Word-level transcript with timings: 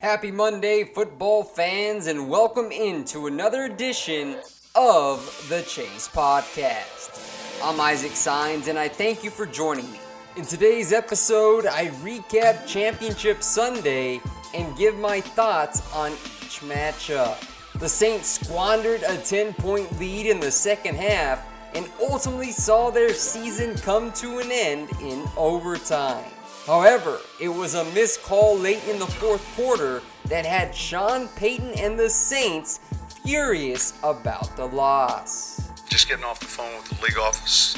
Happy 0.00 0.30
Monday, 0.30 0.82
football 0.82 1.44
fans, 1.44 2.06
and 2.06 2.30
welcome 2.30 2.72
into 2.72 3.26
another 3.26 3.64
edition 3.64 4.38
of 4.74 5.46
the 5.50 5.60
Chase 5.60 6.08
Podcast. 6.08 7.60
I'm 7.62 7.78
Isaac 7.78 8.12
Signs, 8.12 8.68
and 8.68 8.78
I 8.78 8.88
thank 8.88 9.22
you 9.22 9.28
for 9.28 9.44
joining 9.44 9.92
me. 9.92 10.00
In 10.36 10.46
today's 10.46 10.94
episode, 10.94 11.66
I 11.66 11.88
recap 12.02 12.66
Championship 12.66 13.42
Sunday 13.42 14.22
and 14.54 14.74
give 14.74 14.98
my 14.98 15.20
thoughts 15.20 15.82
on 15.94 16.12
each 16.12 16.60
matchup. 16.60 17.38
The 17.78 17.86
Saints 17.86 18.40
squandered 18.40 19.02
a 19.02 19.18
10 19.18 19.52
point 19.52 19.98
lead 19.98 20.24
in 20.24 20.40
the 20.40 20.50
second 20.50 20.94
half 20.94 21.46
and 21.74 21.86
ultimately 22.00 22.52
saw 22.52 22.88
their 22.88 23.12
season 23.12 23.76
come 23.76 24.12
to 24.14 24.38
an 24.38 24.48
end 24.50 24.88
in 25.02 25.28
overtime. 25.36 26.24
However, 26.66 27.18
it 27.40 27.48
was 27.48 27.74
a 27.74 27.84
missed 27.92 28.22
call 28.22 28.56
late 28.56 28.86
in 28.86 28.98
the 28.98 29.06
fourth 29.06 29.44
quarter 29.56 30.02
that 30.26 30.46
had 30.46 30.74
Sean 30.74 31.28
Payton 31.28 31.72
and 31.78 31.98
the 31.98 32.08
Saints 32.08 32.80
furious 33.24 33.94
about 34.02 34.56
the 34.56 34.66
loss. 34.66 35.68
Just 35.88 36.08
getting 36.08 36.24
off 36.24 36.38
the 36.38 36.46
phone 36.46 36.72
with 36.76 36.88
the 36.88 37.04
league 37.04 37.18
office, 37.18 37.74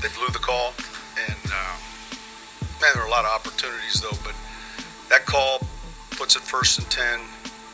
they 0.00 0.08
blew 0.16 0.28
the 0.28 0.38
call, 0.38 0.72
and 1.28 1.52
uh, 1.52 1.76
man, 2.80 2.90
there 2.94 3.02
were 3.02 3.08
a 3.08 3.10
lot 3.10 3.24
of 3.24 3.32
opportunities 3.32 4.00
though. 4.00 4.16
But 4.24 4.34
that 5.10 5.26
call 5.26 5.60
puts 6.12 6.36
it 6.36 6.42
first 6.42 6.78
and 6.78 6.90
ten. 6.90 7.20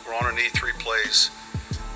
We're 0.06 0.14
on 0.14 0.26
an 0.26 0.36
knee 0.36 0.48
three 0.48 0.72
plays, 0.78 1.30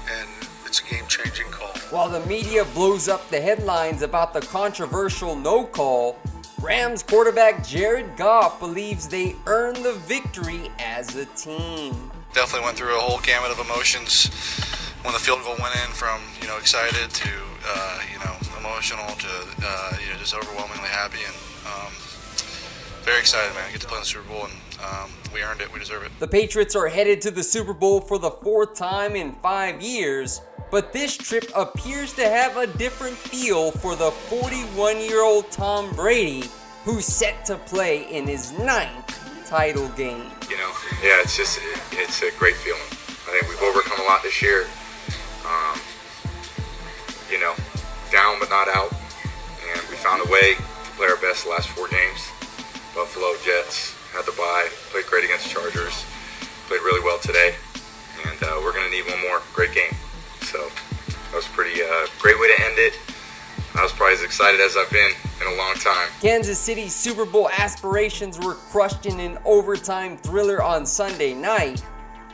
and 0.09 0.28
it's 0.66 0.81
a 0.81 0.84
game-changing 0.84 1.47
call. 1.50 1.72
While 1.91 2.09
the 2.09 2.25
media 2.26 2.65
blows 2.66 3.09
up 3.09 3.28
the 3.31 3.41
headlines 3.41 4.03
about 4.03 4.32
the 4.32 4.41
controversial 4.41 5.34
no 5.34 5.65
call, 5.65 6.19
Rams 6.60 7.03
quarterback 7.03 7.66
Jared 7.66 8.19
Goff 8.19 8.60
believes 8.60 9.09
they 9.09 9.34
earned 9.47 9.76
the 9.76 9.94
victory 9.94 10.71
as 10.78 11.16
a 11.16 11.25
team. 11.25 12.10
Definitely 12.34 12.66
went 12.66 12.76
through 12.76 12.97
a 12.97 13.00
whole 13.00 13.19
gamut 13.21 13.50
of 13.50 13.59
emotions 13.59 14.26
when 15.03 15.15
the 15.15 15.19
field 15.19 15.41
goal 15.43 15.56
went 15.59 15.75
in, 15.76 15.91
from 15.93 16.20
you 16.43 16.47
know 16.47 16.59
excited 16.59 17.09
to 17.09 17.31
uh, 17.66 18.00
you 18.12 18.19
know 18.19 18.37
emotional 18.59 19.06
to 19.16 19.28
uh, 19.65 19.97
you 20.04 20.12
know 20.12 20.19
just 20.19 20.34
overwhelmingly 20.34 20.88
happy 20.88 21.20
and 21.26 21.37
um, 21.65 21.93
very 23.03 23.19
excited, 23.19 23.54
man. 23.54 23.65
I 23.66 23.72
get 23.72 23.81
to 23.81 23.87
play 23.87 23.97
in 23.97 24.03
the 24.03 24.06
Super 24.06 24.28
Bowl 24.28 24.44
and 24.44 24.53
um, 24.84 25.10
we 25.32 25.43
earned 25.43 25.62
it. 25.62 25.72
We 25.72 25.78
deserve 25.78 26.03
it. 26.03 26.12
The 26.19 26.28
Patriots 26.28 26.76
are 26.76 26.88
headed 26.88 27.22
to 27.22 27.31
the 27.31 27.43
Super 27.43 27.72
Bowl 27.72 28.00
for 28.00 28.19
the 28.19 28.31
fourth 28.31 28.75
time 28.75 29.16
in 29.16 29.32
five 29.43 29.81
years, 29.81 30.43
but 30.70 30.92
this 30.92 31.16
trip 31.16 31.50
appears 31.56 32.12
to 32.14 32.22
have 32.22 32.56
a 32.56 32.66
different 32.66 33.16
feel 33.16 33.70
for 33.72 33.97
the 33.97 34.10
41 34.10 35.00
year 35.00 35.22
old 35.22 35.50
Tom 35.50 35.94
Brady, 35.94 36.44
who's 36.84 37.04
set 37.04 37.44
to 37.47 37.56
play 37.56 38.10
in 38.10 38.26
his 38.26 38.53
ninth 38.58 39.47
title 39.47 39.88
game. 39.91 40.31
You 40.48 40.56
know, 40.56 40.72
yeah, 41.03 41.20
it's 41.20 41.36
just 41.36 41.58
it's 41.92 42.22
a 42.22 42.31
great 42.38 42.56
feeling. 42.56 42.81
I 43.26 43.38
think 43.38 43.48
we've 43.48 43.62
overcome 43.62 43.98
a 44.00 44.08
lot 44.08 44.22
this 44.22 44.41
year. 44.41 44.66
Um, 45.44 45.78
you 47.31 47.41
know, 47.41 47.54
down 48.12 48.38
but 48.38 48.50
not 48.50 48.69
out, 48.69 48.92
and 48.92 49.81
we 49.91 49.97
found 49.97 50.22
a 50.26 50.31
way 50.31 50.54
to 50.54 50.91
play 50.94 51.06
our 51.06 51.16
best 51.19 51.44
the 51.44 51.50
last 51.50 51.69
four 51.70 51.88
games. 51.88 52.31
Buffalo 52.94 53.34
Jets 53.44 53.94
had 54.12 54.26
the 54.26 54.32
bye, 54.32 54.69
played 54.91 55.06
great 55.06 55.25
against 55.25 55.48
Chargers, 55.48 56.04
played 56.66 56.82
really 56.82 57.02
well 57.02 57.19
today, 57.19 57.54
and 58.26 58.42
uh, 58.42 58.58
we're 58.62 58.72
going 58.72 58.84
to 58.84 58.91
need 58.91 59.06
one 59.06 59.20
more 59.22 59.42
great 59.54 59.75
game. 59.75 59.94
So 60.50 60.59
that 60.59 61.37
was 61.37 61.47
pretty 61.47 61.81
uh, 61.81 62.06
great 62.19 62.38
way 62.41 62.49
to 62.49 62.65
end 62.65 62.75
it. 62.78 62.94
I 63.77 63.84
was 63.84 63.93
probably 63.93 64.15
as 64.15 64.25
excited 64.25 64.61
as 64.61 64.77
I've 64.77 64.91
been 64.91 65.12
in 65.41 65.47
a 65.47 65.56
long 65.56 65.75
time. 65.75 66.09
Kansas 66.21 66.59
City's 66.59 66.93
Super 66.93 67.25
Bowl 67.25 67.49
aspirations 67.56 68.37
were 68.41 68.55
crushed 68.55 69.06
in 69.06 69.21
an 69.21 69.38
overtime 69.44 70.16
thriller 70.16 70.61
on 70.61 70.84
Sunday 70.84 71.34
night, 71.34 71.84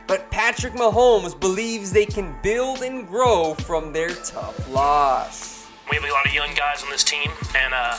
but 0.07 0.31
Patrick 0.31 0.73
Mahomes 0.73 1.39
believes 1.39 1.91
they 1.91 2.07
can 2.07 2.35
build 2.41 2.81
and 2.81 3.07
grow 3.07 3.53
from 3.53 3.93
their 3.93 4.09
tough 4.09 4.67
loss. 4.67 5.67
We 5.91 5.97
have 5.97 6.03
a 6.03 6.11
lot 6.11 6.25
of 6.25 6.33
young 6.33 6.55
guys 6.55 6.81
on 6.83 6.89
this 6.89 7.03
team, 7.03 7.29
and 7.55 7.71
uh, 7.71 7.97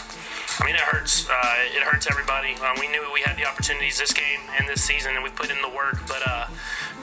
I 0.61 0.67
mean, 0.67 0.75
it 0.75 0.81
hurts. 0.81 1.29
Uh, 1.29 1.35
it 1.77 1.83
hurts 1.83 2.09
everybody. 2.11 2.55
Uh, 2.61 2.75
we 2.81 2.89
knew 2.89 3.03
we 3.15 3.21
had 3.21 3.37
the 3.37 3.47
opportunities 3.47 3.99
this 3.99 4.13
game 4.13 4.41
and 4.59 4.69
this 4.69 4.83
season, 4.83 5.15
and 5.15 5.23
we 5.23 5.31
put 5.31 5.51
in 5.51 5.63
the 5.63 5.69
work. 5.69 5.99
But 6.09 6.23
uh, 6.27 6.47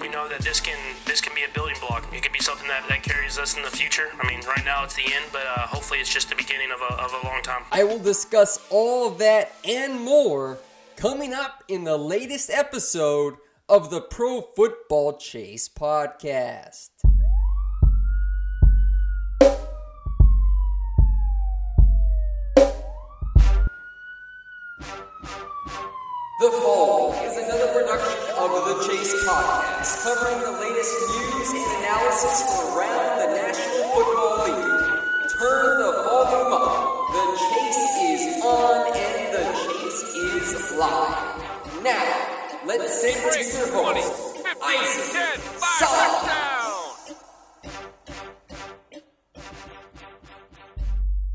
we 0.01 0.09
know 0.09 0.27
that 0.27 0.41
this 0.41 0.59
can 0.59 0.77
this 1.05 1.21
can 1.21 1.33
be 1.33 1.43
a 1.43 1.53
building 1.53 1.75
block. 1.79 2.05
It 2.13 2.21
could 2.21 2.33
be 2.33 2.39
something 2.39 2.67
that, 2.67 2.88
that 2.89 3.03
carries 3.03 3.38
us 3.38 3.55
in 3.55 3.63
the 3.63 3.69
future. 3.69 4.09
I 4.19 4.27
mean, 4.27 4.41
right 4.45 4.66
now 4.66 4.83
it's 4.83 4.95
the 4.95 5.03
end, 5.03 5.25
but 5.31 5.45
uh, 5.45 5.67
hopefully 5.67 5.99
it's 5.99 6.13
just 6.13 6.29
the 6.29 6.35
beginning 6.35 6.71
of 6.71 6.81
a, 6.81 7.01
of 7.01 7.13
a 7.13 7.25
long 7.25 7.41
time. 7.43 7.63
I 7.71 7.83
will 7.83 7.99
discuss 7.99 8.59
all 8.69 9.07
of 9.07 9.19
that 9.19 9.53
and 9.63 10.01
more 10.01 10.57
coming 10.97 11.33
up 11.33 11.63
in 11.67 11.83
the 11.85 11.97
latest 11.97 12.49
episode 12.49 13.35
of 13.69 13.89
the 13.89 14.01
Pro 14.01 14.41
Football 14.41 15.17
Chase 15.17 15.69
podcast. 15.69 16.89
The 26.45 26.51
Fall 26.61 27.11
is 27.25 27.38
another 27.38 27.73
production 27.73 28.22
of 28.38 28.51
the 28.53 28.85
Chase 28.85 29.16
Podcast, 29.25 30.03
covering 30.03 30.39
the 30.41 30.51
latest 30.61 30.94
news 31.09 31.49
and 31.49 31.66
analysis 31.81 32.43
from 32.46 32.78
around 32.78 33.17
the 33.17 33.34
National 33.34 33.84
Football 33.90 34.46
League. 34.46 35.29
Turn 35.40 35.79
the 35.79 36.03
volume 36.05 36.53
up. 36.53 37.09
The 37.14 37.25
chase 37.49 37.84
is 37.97 38.43
on 38.46 38.93
and 38.96 39.34
the 39.34 39.43
chase 39.58 40.03
is 40.14 40.78
live. 40.78 41.81
Now, 41.81 42.61
let's 42.67 42.93
send 43.02 43.16
to 43.16 43.58
your 43.58 43.73
host, 43.73 44.46
Isaac 44.61 45.41
Sala. 45.58 46.45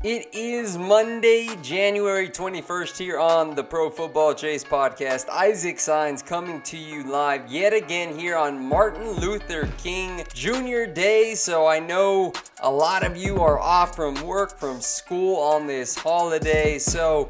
It 0.03 0.33
is 0.33 0.79
Monday, 0.79 1.47
January 1.61 2.27
21st, 2.27 2.97
here 2.97 3.19
on 3.19 3.53
the 3.53 3.63
Pro 3.63 3.91
Football 3.91 4.33
Chase 4.33 4.63
podcast. 4.63 5.29
Isaac 5.29 5.79
Signs 5.79 6.23
coming 6.23 6.59
to 6.63 6.75
you 6.75 7.03
live 7.03 7.51
yet 7.51 7.71
again 7.71 8.17
here 8.17 8.35
on 8.35 8.65
Martin 8.65 9.11
Luther 9.11 9.69
King 9.77 10.23
Jr. 10.33 10.91
Day. 10.91 11.35
So 11.35 11.67
I 11.67 11.77
know 11.77 12.33
a 12.63 12.71
lot 12.71 13.05
of 13.05 13.15
you 13.15 13.41
are 13.41 13.59
off 13.59 13.95
from 13.95 14.15
work, 14.25 14.57
from 14.57 14.81
school 14.81 15.37
on 15.37 15.67
this 15.67 15.95
holiday. 15.95 16.79
So 16.79 17.29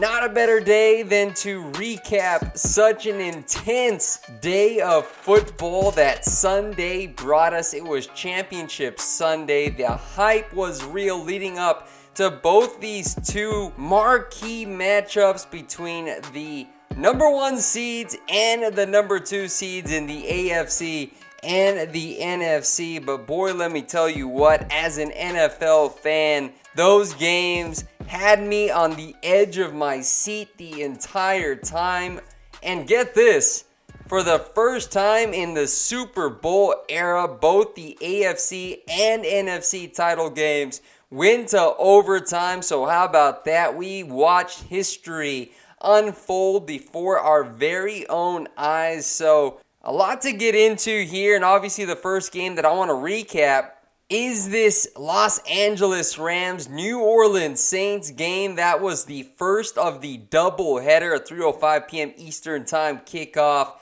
not 0.00 0.24
a 0.24 0.30
better 0.30 0.58
day 0.58 1.02
than 1.02 1.34
to 1.34 1.64
recap 1.72 2.56
such 2.56 3.04
an 3.04 3.20
intense 3.20 4.20
day 4.40 4.80
of 4.80 5.06
football 5.06 5.90
that 5.92 6.24
Sunday 6.24 7.08
brought 7.08 7.52
us. 7.52 7.74
It 7.74 7.84
was 7.84 8.06
Championship 8.08 9.00
Sunday. 9.00 9.68
The 9.68 9.88
hype 9.88 10.52
was 10.54 10.82
real 10.82 11.22
leading 11.22 11.58
up 11.58 11.90
to 12.16 12.30
both 12.30 12.80
these 12.80 13.14
two 13.26 13.72
marquee 13.76 14.64
matchups 14.64 15.50
between 15.50 16.06
the 16.32 16.66
number 16.96 17.30
one 17.30 17.58
seeds 17.58 18.16
and 18.30 18.74
the 18.74 18.86
number 18.86 19.20
two 19.20 19.48
seeds 19.48 19.92
in 19.92 20.06
the 20.06 20.22
AFC 20.22 21.12
and 21.42 21.92
the 21.92 22.18
NFC. 22.18 23.04
But 23.04 23.26
boy, 23.26 23.52
let 23.52 23.70
me 23.70 23.82
tell 23.82 24.08
you 24.08 24.28
what, 24.28 24.66
as 24.72 24.96
an 24.96 25.10
NFL 25.10 25.98
fan, 25.98 26.52
those 26.74 27.12
games 27.14 27.84
had 28.06 28.42
me 28.42 28.70
on 28.70 28.96
the 28.96 29.14
edge 29.22 29.58
of 29.58 29.74
my 29.74 30.00
seat 30.00 30.56
the 30.56 30.82
entire 30.82 31.54
time. 31.54 32.20
And 32.62 32.88
get 32.88 33.14
this 33.14 33.64
for 34.08 34.22
the 34.22 34.38
first 34.38 34.90
time 34.90 35.34
in 35.34 35.52
the 35.52 35.66
Super 35.66 36.30
Bowl 36.30 36.74
era, 36.88 37.28
both 37.28 37.74
the 37.74 37.98
AFC 38.00 38.80
and 38.88 39.22
NFC 39.24 39.92
title 39.92 40.30
games 40.30 40.80
went 41.10 41.48
to 41.48 41.74
overtime. 41.76 42.62
So, 42.62 42.86
how 42.86 43.04
about 43.04 43.44
that? 43.44 43.76
We 43.76 44.02
watched 44.02 44.64
history 44.64 45.52
unfold 45.82 46.66
before 46.66 47.18
our 47.18 47.44
very 47.44 48.06
own 48.08 48.48
eyes. 48.56 49.06
So, 49.06 49.60
a 49.82 49.92
lot 49.92 50.20
to 50.22 50.32
get 50.32 50.54
into 50.54 51.02
here, 51.04 51.36
and 51.36 51.44
obviously, 51.44 51.84
the 51.84 51.96
first 51.96 52.32
game 52.32 52.56
that 52.56 52.64
I 52.64 52.72
want 52.72 52.90
to 52.90 52.94
recap 52.94 53.70
is 54.08 54.50
this 54.50 54.88
Los 54.96 55.38
Angeles 55.48 56.16
Rams 56.16 56.68
New 56.68 57.00
Orleans 57.00 57.60
Saints 57.60 58.10
game. 58.12 58.54
That 58.54 58.80
was 58.80 59.04
the 59.04 59.24
first 59.36 59.76
of 59.76 60.00
the 60.00 60.16
double 60.16 60.78
header 60.78 61.14
at 61.14 61.26
3:05 61.26 61.88
p.m. 61.88 62.12
Eastern 62.16 62.64
Time 62.64 63.00
kickoff. 63.00 63.72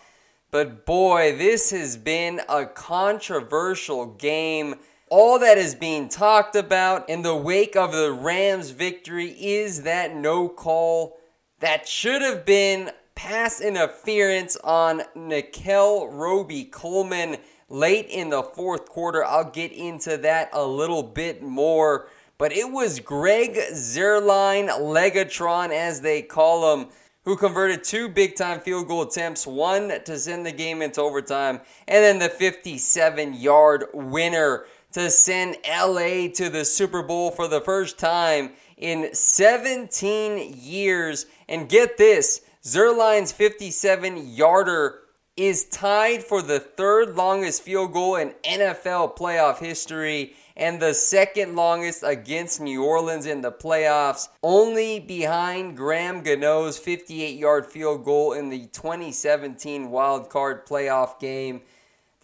But 0.50 0.86
boy, 0.86 1.36
this 1.36 1.70
has 1.72 1.96
been 1.96 2.40
a 2.48 2.64
controversial 2.64 4.06
game. 4.06 4.76
All 5.16 5.38
that 5.38 5.58
is 5.58 5.76
being 5.76 6.08
talked 6.08 6.56
about 6.56 7.08
in 7.08 7.22
the 7.22 7.36
wake 7.36 7.76
of 7.76 7.92
the 7.92 8.10
Rams 8.10 8.70
victory 8.70 9.28
is 9.28 9.84
that 9.84 10.12
no 10.12 10.48
call 10.48 11.20
that 11.60 11.86
should 11.86 12.20
have 12.20 12.44
been 12.44 12.90
pass 13.14 13.60
interference 13.60 14.56
on 14.64 15.02
Nickell 15.14 16.08
Robey-Coleman 16.08 17.36
late 17.68 18.08
in 18.08 18.30
the 18.30 18.42
fourth 18.42 18.88
quarter. 18.88 19.24
I'll 19.24 19.48
get 19.48 19.70
into 19.70 20.16
that 20.16 20.50
a 20.52 20.66
little 20.66 21.04
bit 21.04 21.40
more. 21.40 22.08
But 22.36 22.52
it 22.52 22.72
was 22.72 22.98
Greg 22.98 23.54
Zuerlein, 23.54 24.68
Legatron 24.68 25.70
as 25.70 26.00
they 26.00 26.22
call 26.22 26.76
him, 26.76 26.88
who 27.24 27.36
converted 27.36 27.84
two 27.84 28.08
big 28.08 28.34
time 28.34 28.58
field 28.58 28.88
goal 28.88 29.02
attempts, 29.02 29.46
one 29.46 29.92
to 30.06 30.18
send 30.18 30.44
the 30.44 30.50
game 30.50 30.82
into 30.82 31.00
overtime, 31.00 31.60
and 31.86 32.02
then 32.02 32.18
the 32.18 32.28
57 32.28 33.34
yard 33.34 33.84
winner 33.94 34.64
to 34.94 35.10
send 35.10 35.56
LA 35.68 36.28
to 36.34 36.48
the 36.48 36.64
Super 36.64 37.02
Bowl 37.02 37.30
for 37.30 37.48
the 37.48 37.60
first 37.60 37.98
time 37.98 38.52
in 38.76 39.12
17 39.14 40.54
years. 40.56 41.26
And 41.48 41.68
get 41.68 41.98
this 41.98 42.40
Zuerlein's 42.64 43.32
57 43.32 44.34
yarder 44.34 45.00
is 45.36 45.64
tied 45.64 46.22
for 46.22 46.40
the 46.42 46.60
third 46.60 47.16
longest 47.16 47.62
field 47.62 47.92
goal 47.92 48.14
in 48.16 48.34
NFL 48.44 49.16
playoff 49.16 49.58
history 49.58 50.34
and 50.56 50.80
the 50.80 50.94
second 50.94 51.56
longest 51.56 52.04
against 52.06 52.60
New 52.60 52.84
Orleans 52.84 53.26
in 53.26 53.40
the 53.40 53.50
playoffs, 53.50 54.28
only 54.44 55.00
behind 55.00 55.76
Graham 55.76 56.22
Gano's 56.22 56.78
58 56.78 57.36
yard 57.36 57.66
field 57.66 58.04
goal 58.04 58.32
in 58.32 58.48
the 58.50 58.66
2017 58.66 59.90
wild 59.90 60.30
card 60.30 60.64
playoff 60.64 61.18
game. 61.18 61.62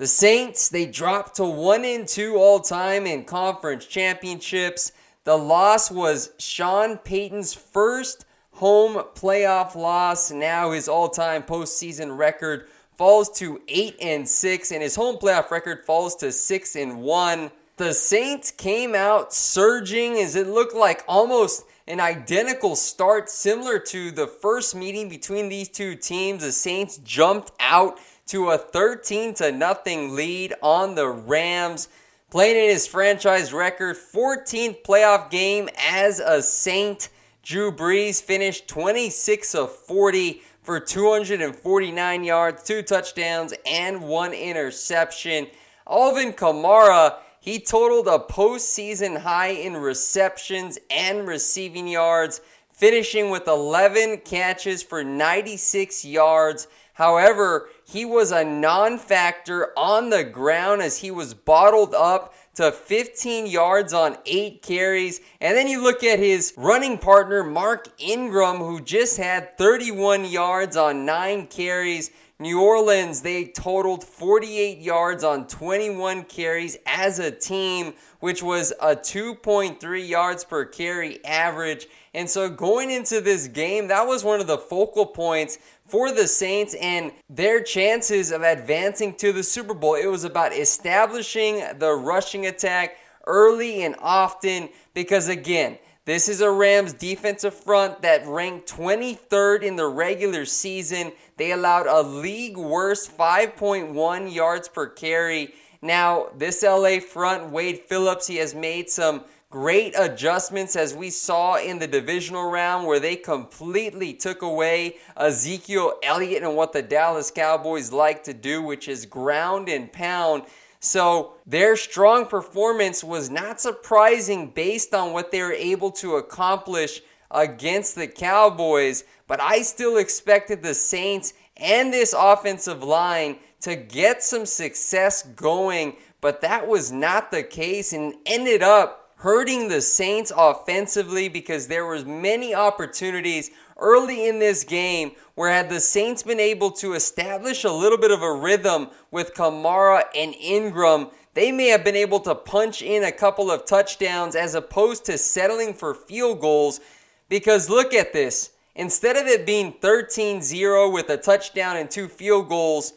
The 0.01 0.07
Saints, 0.07 0.71
they 0.71 0.87
dropped 0.87 1.37
to 1.37 1.45
1 1.45 1.85
and 1.85 2.09
2 2.09 2.37
all 2.37 2.61
time 2.61 3.07
in 3.07 3.23
conference 3.25 3.85
championships. 3.85 4.93
The 5.25 5.37
loss 5.37 5.91
was 5.91 6.33
Sean 6.39 6.97
Payton's 6.97 7.53
first 7.53 8.25
home 8.53 9.05
playoff 9.15 9.75
loss. 9.75 10.31
Now 10.31 10.71
his 10.71 10.89
all 10.89 11.11
time 11.11 11.43
postseason 11.43 12.17
record 12.17 12.67
falls 12.97 13.31
to 13.41 13.61
8 13.69 13.97
and 14.01 14.27
6 14.27 14.73
and 14.73 14.83
his 14.83 14.97
home 14.97 15.19
playoff 15.19 15.51
record 15.51 15.85
falls 15.85 16.17
to 16.17 16.33
6 16.33 16.77
and 16.77 17.03
1. 17.03 17.51
The 17.77 17.93
Saints 17.93 18.51
came 18.51 18.95
out 18.95 19.35
surging 19.35 20.15
as 20.15 20.35
it 20.35 20.47
looked 20.47 20.75
like 20.75 21.05
almost 21.09 21.67
an 21.87 22.01
identical 22.01 22.75
start 22.75 23.29
similar 23.29 23.79
to 23.79 24.11
the 24.13 24.27
first 24.27 24.75
meeting 24.75 25.11
between 25.11 25.51
these 25.51 25.69
two 25.69 25.95
teams. 25.95 26.43
The 26.43 26.53
Saints 26.53 26.97
jumped 27.05 27.53
out 27.61 27.99
to 28.31 28.51
a 28.51 28.57
13 28.57 29.35
to 29.35 29.51
nothing 29.51 30.15
lead 30.15 30.55
on 30.63 30.95
the 30.95 31.09
Rams 31.09 31.89
playing 32.31 32.63
in 32.63 32.71
his 32.71 32.87
franchise 32.87 33.53
record 33.53 33.97
14th 33.97 34.85
playoff 34.85 35.31
game 35.31 35.69
as 35.77 36.21
a 36.21 36.41
Saint. 36.41 37.09
Drew 37.43 37.73
Brees 37.73 38.23
finished 38.23 38.69
26 38.69 39.57
of 39.57 39.73
40 39.73 40.43
for 40.63 40.79
249 40.79 42.23
yards, 42.23 42.63
two 42.63 42.83
touchdowns, 42.83 43.53
and 43.67 44.03
one 44.03 44.33
interception. 44.33 45.49
Alvin 45.89 46.33
Kamara, 46.33 47.17
he 47.41 47.59
totaled 47.59 48.07
a 48.07 48.33
postseason 48.33 49.23
high 49.23 49.49
in 49.49 49.77
receptions 49.77 50.79
and 50.89 51.27
receiving 51.27 51.89
yards, 51.89 52.41
finishing 52.73 53.31
with 53.31 53.49
11 53.49 54.19
catches 54.19 54.85
for 54.85 55.03
96 55.03 56.05
yards. 56.05 56.69
However, 57.01 57.71
he 57.83 58.05
was 58.05 58.31
a 58.31 58.45
non 58.45 58.99
factor 58.99 59.73
on 59.75 60.11
the 60.11 60.23
ground 60.23 60.83
as 60.83 60.99
he 60.99 61.11
was 61.11 61.33
bottled 61.33 61.95
up 61.95 62.35
to 62.57 62.71
15 62.71 63.47
yards 63.47 63.95
on 63.95 64.19
eight 64.27 64.61
carries. 64.61 65.23
And 65.41 65.57
then 65.57 65.67
you 65.67 65.83
look 65.83 66.05
at 66.05 66.19
his 66.19 66.53
running 66.59 66.99
partner, 66.99 67.43
Mark 67.43 67.89
Ingram, 67.99 68.59
who 68.59 68.83
just 68.83 69.17
had 69.17 69.57
31 69.57 70.27
yards 70.27 70.77
on 70.77 71.07
nine 71.07 71.47
carries. 71.47 72.11
New 72.39 72.61
Orleans, 72.61 73.23
they 73.23 73.47
totaled 73.47 74.05
48 74.05 74.79
yards 74.79 75.25
on 75.25 75.47
21 75.47 76.25
carries 76.25 76.77
as 76.85 77.19
a 77.19 77.31
team, 77.31 77.95
which 78.21 78.43
was 78.43 78.73
a 78.81 78.95
2.3 78.97 80.07
yards 80.07 80.45
per 80.45 80.67
carry 80.67 81.25
average. 81.25 81.87
And 82.13 82.29
so 82.29 82.49
going 82.49 82.91
into 82.91 83.21
this 83.21 83.47
game, 83.47 83.89
that 83.89 84.07
was 84.07 84.25
one 84.25 84.41
of 84.41 84.47
the 84.47 84.59
focal 84.59 85.07
points 85.07 85.59
for 85.91 86.13
the 86.13 86.29
Saints 86.29 86.75
and 86.81 87.13
their 87.29 87.63
chances 87.63 88.31
of 88.31 88.43
advancing 88.43 89.15
to 89.17 89.33
the 89.33 89.43
Super 89.43 89.75
Bowl. 89.75 89.95
It 89.95 90.07
was 90.07 90.25
about 90.25 90.53
establishing 90.53 91.63
the 91.79 91.93
rushing 91.93 92.47
attack 92.47 92.97
early 93.27 93.83
and 93.83 93.97
often 94.01 94.69
because, 94.95 95.29
again, 95.29 95.79
this 96.07 96.29
is 96.29 96.41
a 96.41 96.51
Rams 96.51 96.93
defensive 96.93 97.55
front 97.55 98.03
that 98.03 98.27
ranked 98.27 98.69
23rd 98.69 99.63
in 99.63 99.77
the 99.77 99.87
regular 99.87 100.45
season. 100.45 101.13
They 101.37 101.53
allowed 101.53 101.87
a 101.87 102.03
league 102.03 102.57
worst 102.57 103.17
5.1 103.17 104.35
yards 104.35 104.69
per 104.69 104.89
carry. 104.89 105.55
Now, 105.83 106.29
this 106.37 106.63
LA 106.63 107.01
front, 107.01 107.51
Wade 107.51 107.81
Phillips, 107.81 108.27
he 108.27 108.37
has 108.37 108.55
made 108.55 108.91
some 108.91 109.25
Great 109.51 109.93
adjustments 109.99 110.77
as 110.77 110.95
we 110.95 111.11
saw 111.11 111.57
in 111.57 111.81
the 111.81 111.87
divisional 111.89 112.49
round 112.49 112.87
where 112.87 113.01
they 113.01 113.17
completely 113.17 114.15
took 114.15 114.43
away 114.43 114.95
Ezekiel 115.17 115.95
Elliott 116.05 116.45
and 116.45 116.55
what 116.55 116.73
the 116.73 116.83
Dallas 116.83 117.33
Cowboys 117.33 117.91
like 117.91 118.23
to 118.23 118.33
do, 118.33 118.63
which 118.63 118.87
is 118.87 119.07
ground 119.07 119.69
and 119.69 119.93
pound. 119.93 120.45
So 120.79 121.33
their 121.45 121.75
strong 121.75 122.27
performance 122.27 123.03
was 123.03 123.29
not 123.29 123.61
surprising 123.61 124.51
based 124.51 124.95
on 124.95 125.13
what 125.13 125.33
they 125.33 125.43
were 125.43 125.53
able 125.53 125.91
to 125.93 126.15
accomplish 126.15 127.03
against 127.29 127.97
the 127.97 128.07
Cowboys, 128.07 129.03
but 129.27 129.41
I 129.41 129.63
still 129.63 129.97
expected 129.97 130.63
the 130.63 130.75
Saints 130.75 131.35
and 131.57 131.93
this 131.93 132.15
offensive 132.17 132.85
line 132.85 133.39
to 133.63 133.75
get 133.75 134.23
some 134.23 134.47
success 134.47 135.25
going, 135.25 135.97
but 136.21 136.41
that 136.41 136.69
was 136.69 136.93
not 136.93 137.33
the 137.33 137.43
case 137.43 137.93
and 137.93 138.15
ended 138.27 138.63
up 138.63 139.00
hurting 139.21 139.69
the 139.69 139.83
Saints 139.83 140.33
offensively 140.35 141.29
because 141.29 141.67
there 141.67 141.85
was 141.85 142.07
many 142.07 142.55
opportunities 142.55 143.51
early 143.77 144.27
in 144.27 144.39
this 144.39 144.65
game 144.65 145.13
where 145.35 145.53
had 145.53 145.69
the 145.69 145.81
Saints 145.81 146.23
been 146.23 146.41
able 146.41 146.71
to 146.71 146.95
establish 146.95 147.63
a 147.65 147.71
little 147.71 147.99
bit 147.99 148.11
of 148.11 148.23
a 148.23 148.33
rhythm 148.33 148.89
with 149.11 149.35
Kamara 149.35 150.05
and 150.17 150.35
Ingram, 150.37 151.09
they 151.35 151.53
may 151.53 151.69
have 151.69 151.85
been 151.85 151.97
able 151.97 152.21
to 152.21 152.35
punch 152.35 152.81
in 152.81 153.05
a 153.05 153.13
couple 153.13 153.51
of 153.51 153.67
touchdowns 153.67 154.35
as 154.35 154.55
opposed 154.55 155.05
to 155.05 155.19
settling 155.19 155.75
for 155.75 155.95
field 155.95 156.41
goals 156.41 156.81
because 157.29 157.69
look 157.69 157.93
at 157.93 158.15
this. 158.15 158.53
Instead 158.75 159.17
of 159.17 159.27
it 159.27 159.45
being 159.45 159.75
13-0 159.75 160.93
with 160.95 161.11
a 161.11 161.19
touchdown 161.19 161.77
and 161.77 161.91
two 161.91 162.09
field 162.09 162.49
goals, 162.49 162.95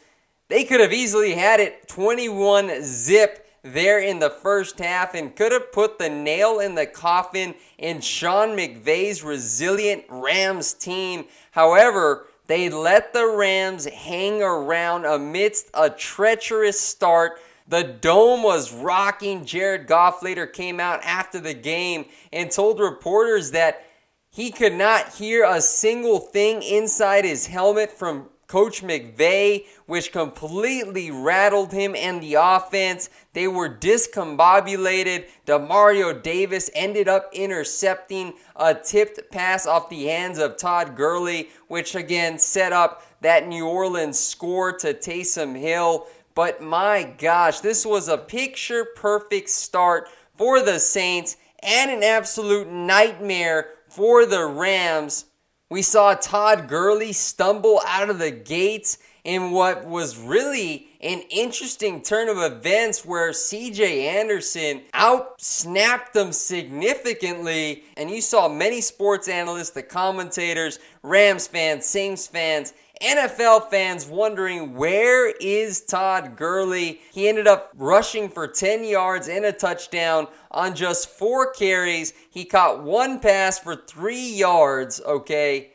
they 0.48 0.64
could 0.64 0.80
have 0.80 0.94
easily 0.94 1.34
had 1.34 1.60
it 1.60 1.90
21 1.90 2.82
zip 2.82 3.43
there 3.64 4.00
in 4.00 4.20
the 4.20 4.30
first 4.30 4.78
half 4.80 5.16
and 5.16 5.36
could 5.36 5.54
have 5.54 5.72
put 5.72 5.98
the 5.98 6.10
nail 6.10 6.60
in 6.60 6.76
the 6.76 6.86
coffin 6.86 7.56
in 7.78 8.02
Sean 8.02 8.50
McVay's 8.50 9.24
resilient 9.24 10.04
Rams 10.10 10.74
team. 10.74 11.26
However, 11.52 12.28
they 12.48 12.70
let 12.70 13.14
the 13.14 13.26
Rams 13.26 13.86
hang 13.86 14.42
around 14.44 15.06
amidst 15.06 15.70
a 15.74 15.90
treacherous 15.90 16.80
start. 16.80 17.40
The 17.68 17.84
dome 17.84 18.44
was 18.44 18.74
rocking. 18.74 19.46
Jared 19.46 19.88
Goff 19.88 20.22
later 20.22 20.46
came 20.46 20.82
out 20.82 21.02
after 21.04 21.40
the 21.40 21.54
game 21.54 22.06
and 22.34 22.52
told 22.52 22.82
reporters 22.82 23.52
that 23.52 23.86
he 24.30 24.52
could 24.52 24.74
not 24.74 25.14
hear 25.16 25.46
a 25.46 25.62
single 25.62 26.20
thing 26.20 26.62
inside 26.64 27.24
his 27.24 27.48
helmet 27.48 27.92
from 27.92 28.28
Coach 28.54 28.84
McVay, 28.84 29.66
which 29.88 30.12
completely 30.12 31.10
rattled 31.10 31.72
him 31.72 31.96
and 31.96 32.22
the 32.22 32.36
offense. 32.36 33.10
They 33.34 33.48
were 33.48 33.68
discombobulated. 33.68 35.26
Demario 35.48 36.22
Davis 36.22 36.70
ended 36.76 37.08
up 37.08 37.32
intercepting 37.34 38.34
a 38.56 38.76
tipped 38.76 39.32
pass 39.32 39.66
off 39.66 39.90
the 39.90 40.06
hands 40.06 40.38
of 40.38 40.58
Todd 40.58 40.96
Gurley, 40.96 41.50
which 41.68 41.96
again 41.96 42.38
set 42.38 42.72
up 42.72 43.02
that 43.22 43.48
New 43.48 43.66
Orleans 43.66 44.20
score 44.20 44.72
to 44.78 44.94
Taysom 44.94 45.60
Hill. 45.60 46.06
But 46.36 46.62
my 46.62 47.12
gosh, 47.18 47.60
this 47.60 47.84
was 47.84 48.08
a 48.08 48.20
picture 48.20 48.86
perfect 48.96 49.50
start 49.50 50.08
for 50.38 50.62
the 50.62 50.80
Saints 50.80 51.38
and 51.64 51.90
an 51.90 52.04
absolute 52.04 52.70
nightmare 52.70 53.72
for 53.90 54.28
the 54.28 54.46
Rams 54.46 55.26
we 55.74 55.82
saw 55.82 56.14
Todd 56.14 56.68
Gurley 56.68 57.14
stumble 57.14 57.82
out 57.88 58.12
of 58.12 58.20
the 58.20 58.30
gates 58.30 59.00
in 59.24 59.50
what 59.50 59.88
was 59.88 60.16
really 60.20 60.88
an 61.02 61.24
interesting 61.32 62.00
turn 62.04 62.30
of 62.30 62.38
events 62.38 63.04
where 63.04 63.32
CJ 63.32 64.04
Anderson 64.04 64.84
out 64.94 65.42
snapped 65.42 66.14
them 66.14 66.32
significantly. 66.32 67.86
And 67.98 68.12
you 68.12 68.22
saw 68.22 68.48
many 68.48 68.82
sports 68.82 69.28
analysts, 69.28 69.72
the 69.72 69.82
commentators, 69.82 70.78
Rams 71.02 71.48
fans, 71.48 71.88
Saints 71.88 72.28
fans, 72.28 72.76
NFL 73.04 73.70
fans 73.70 74.08
wondering 74.08 74.76
where 74.76 75.30
is 75.30 75.82
Todd 75.82 76.38
Gurley? 76.38 77.02
He 77.12 77.28
ended 77.28 77.48
up 77.48 77.72
rushing 77.76 78.30
for 78.30 78.48
10 78.48 78.86
yards 78.86 79.28
and 79.28 79.44
a 79.44 79.52
touchdown 79.52 80.28
on 80.50 80.74
just 80.74 81.10
four 81.10 81.52
carries. 81.52 82.14
He 82.30 82.46
caught 82.46 82.82
one 82.82 83.20
pass 83.20 83.60
for 83.60 83.76
three 83.76 84.34
yards, 84.34 85.02
okay? 85.06 85.72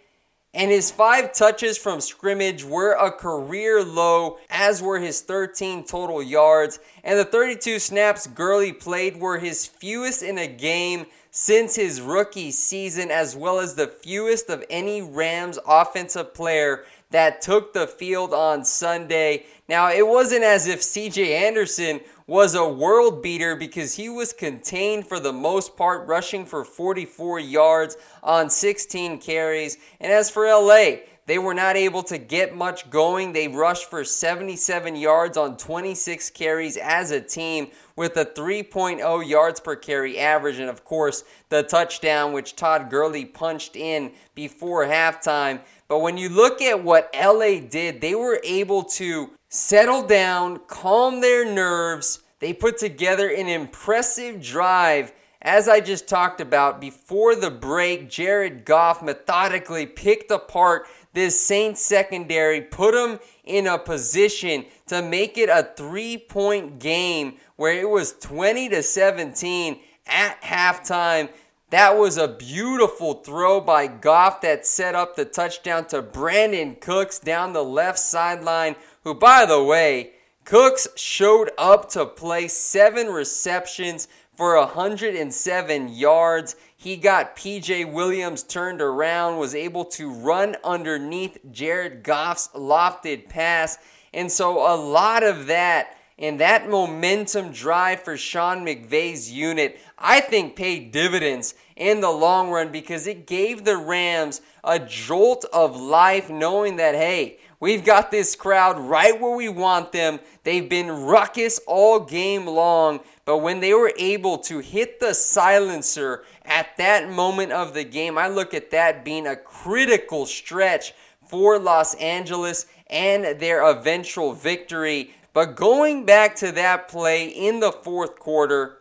And 0.55 0.71
his 0.71 0.91
five 0.91 1.35
touches 1.35 1.77
from 1.77 2.01
scrimmage 2.01 2.65
were 2.65 2.93
a 2.93 3.13
career 3.13 3.85
low, 3.85 4.39
as 4.49 4.81
were 4.81 4.99
his 4.99 5.21
13 5.21 5.85
total 5.85 6.23
yards. 6.23 6.81
And 7.05 7.19
the 7.19 7.27
32 7.27 7.79
snaps 7.79 8.27
Gurley 8.27 8.73
played 8.73 9.19
were 9.19 9.39
his 9.39 9.67
fewest 9.67 10.23
in 10.23 10.39
a 10.39 10.49
game 10.49 11.05
since 11.31 11.77
his 11.77 12.01
rookie 12.01 12.51
season, 12.51 13.11
as 13.11 13.37
well 13.37 13.61
as 13.61 13.75
the 13.75 13.87
fewest 13.87 14.49
of 14.49 14.65
any 14.71 15.03
Rams 15.03 15.59
offensive 15.67 16.33
player 16.33 16.85
that 17.11 17.41
took 17.41 17.73
the 17.73 17.87
field 17.87 18.33
on 18.35 18.65
Sunday. 18.65 19.47
Now, 19.69 19.91
it 19.91 20.07
wasn't 20.07 20.45
as 20.45 20.67
if 20.67 20.81
CJ 20.81 21.31
Anderson 21.31 22.01
was 22.27 22.55
a 22.55 22.69
world 22.69 23.23
beater 23.23 23.57
because 23.57 23.95
he 23.95 24.09
was 24.09 24.33
contained 24.35 25.07
for 25.07 25.19
the 25.19 25.33
most 25.33 25.77
part, 25.77 26.07
rushing 26.07 26.45
for 26.45 26.65
44 26.65 27.41
yards 27.41 27.97
on 28.23 28.51
16 28.51 29.19
carries. 29.21 29.79
And 29.99 30.13
as 30.13 30.29
for 30.29 30.47
LA, 30.47 30.97
they 31.29 31.39
were 31.39 31.55
not 31.55 31.77
able 31.77 32.03
to 32.05 32.17
get 32.17 32.57
much 32.57 32.89
going. 32.89 33.35
They 33.35 33.49
rushed 33.49 33.91
for 33.91 34.03
77 34.03 34.97
yards 34.97 35.37
on 35.37 35.59
26 35.59 36.31
carries 36.31 36.79
as 36.79 37.11
a 37.11 37.21
team 37.21 37.69
with 37.97 38.17
a 38.17 38.25
3.0 38.25 39.29
yards 39.29 39.61
per 39.61 39.77
carry 39.77 40.19
average. 40.19 40.59
And 40.59 40.71
of 40.71 40.85
course, 40.85 41.25
the 41.51 41.63
touchdown 41.63 42.33
which 42.33 42.57
Todd 42.57 42.89
Gurley 42.89 43.27
punched 43.27 43.77
in 43.77 44.13
before 44.35 44.87
halftime. 44.87 45.61
But 45.89 46.01
when 46.01 46.19
you 46.19 46.29
look 46.29 46.61
at 46.61 46.85
what 46.85 47.11
LA 47.19 47.61
did, 47.61 48.03
they 48.03 48.15
were 48.15 48.41
able 48.45 48.85
to 48.85 49.31
settle 49.49 50.07
down, 50.07 50.61
calm 50.67 51.23
their 51.23 51.51
nerves. 51.51 52.21
They 52.41 52.53
put 52.53 52.77
together 52.77 53.29
an 53.29 53.49
impressive 53.49 54.43
drive. 54.43 55.13
As 55.41 55.67
I 55.67 55.81
just 55.81 56.07
talked 56.07 56.43
about 56.43 56.81
before 56.81 57.35
the 57.35 57.51
break, 57.51 58.11
Jared 58.11 58.67
Goff 58.67 59.03
methodically 59.03 59.87
picked 59.87 60.31
apart 60.31 60.87
this 61.15 61.41
Saints 61.41 61.81
secondary, 61.81 62.61
put 62.61 62.93
them 62.93 63.19
in 63.45 63.67
a 63.67 63.79
position 63.79 64.67
to 64.89 65.01
make 65.01 65.39
it 65.39 65.49
a 65.49 65.71
three 65.75 66.19
point 66.19 66.79
game 66.79 67.37
where 67.57 67.73
it 67.73 67.89
was 67.89 68.13
20 68.13 68.69
to 68.69 68.83
17 68.83 69.81
at 70.07 70.43
halftime. 70.43 71.31
That 71.71 71.99
was 71.99 72.17
a 72.17 72.29
beautiful 72.29 73.15
throw 73.15 73.61
by 73.61 73.89
Goff 73.89 74.41
that 74.41 74.65
set 74.65 74.95
up 74.95 75.17
the 75.17 75.27
touchdown 75.27 75.87
to 75.89 76.03
Brandin 76.03 76.81
Cooks 76.81 77.19
down 77.19 77.53
the 77.53 77.65
left 77.65 77.99
sideline, 77.99 78.75
who, 79.05 79.15
by 79.15 79.45
the 79.45 79.63
way, 79.63 80.13
Cooks 80.45 80.89
showed 80.97 81.51
up 81.59 81.91
to 81.91 82.07
play 82.07 82.49
seven 82.49 83.09
receptions 83.09 84.09
for 84.35 84.57
107 84.57 85.89
yards. 85.91 86.57
He 86.75 86.97
got 86.97 87.37
PJ 87.37 87.93
Williams 87.93 88.45
turned 88.45 88.81
around, 88.81 89.37
was 89.37 89.55
able 89.55 89.85
to 89.87 90.11
run 90.11 90.57
underneath 90.65 91.37
Jared 91.53 92.03
Goff's 92.03 92.49
lofted 92.55 93.29
pass. 93.29 93.77
And 94.15 94.33
so 94.33 94.57
a 94.57 94.75
lot 94.75 95.23
of 95.23 95.49
that 95.49 95.99
and 96.19 96.41
that 96.41 96.69
momentum 96.69 97.53
drive 97.53 98.03
for 98.03 98.17
Sean 98.17 98.67
McVay's 98.67 99.31
unit, 99.31 99.79
I 100.01 100.21
think 100.21 100.55
paid 100.55 100.93
dividends 100.93 101.55
in 101.77 102.01
the 102.01 102.11
long 102.11 102.51
run 102.51 102.71
because 102.71 103.07
it 103.07 103.27
gave 103.27 103.65
the 103.65 103.77
Rams 103.77 104.41
a 104.63 104.79
jolt 104.79 105.45
of 105.53 105.81
life 105.81 106.31
knowing 106.31 106.77
that, 106.77 106.95
hey, 106.95 107.39
we've 107.59 107.85
got 107.85 108.11
this 108.11 108.37
crowd 108.37 108.79
right 108.79 109.21
where 109.21 109.35
we 109.35 109.49
want 109.49 109.93
them. 109.93 110.21
They've 110.45 110.69
been 110.69 110.91
ruckus 110.91 111.61
all 111.67 112.01
game 112.01 112.47
long, 112.47 113.01
but 113.25 113.39
when 113.39 113.61
they 113.61 113.75
were 113.75 113.93
able 113.99 114.39
to 114.39 114.61
hit 114.61 115.01
the 115.01 115.15
silencer 115.15 116.25
at 116.45 116.77
that 116.77 117.11
moment 117.11 117.53
of 117.53 117.75
the 117.75 117.85
game, 117.85 118.17
I 118.17 118.29
look 118.29 118.55
at 118.55 118.71
that 118.71 119.05
being 119.05 119.27
a 119.27 119.37
critical 119.37 120.27
stretch 120.27 120.95
for 121.27 121.59
Los 121.59 121.95
Angeles 121.95 122.67
and 122.89 123.39
their 123.41 123.63
eventual 123.69 124.33
victory. 124.33 125.13
But 125.35 125.57
going 125.57 126.07
back 126.07 126.37
to 126.37 126.53
that 126.53 126.89
play 126.89 127.29
in 127.29 127.61
the 127.61 127.73
fourth 127.73 128.19
quarter, 128.19 128.78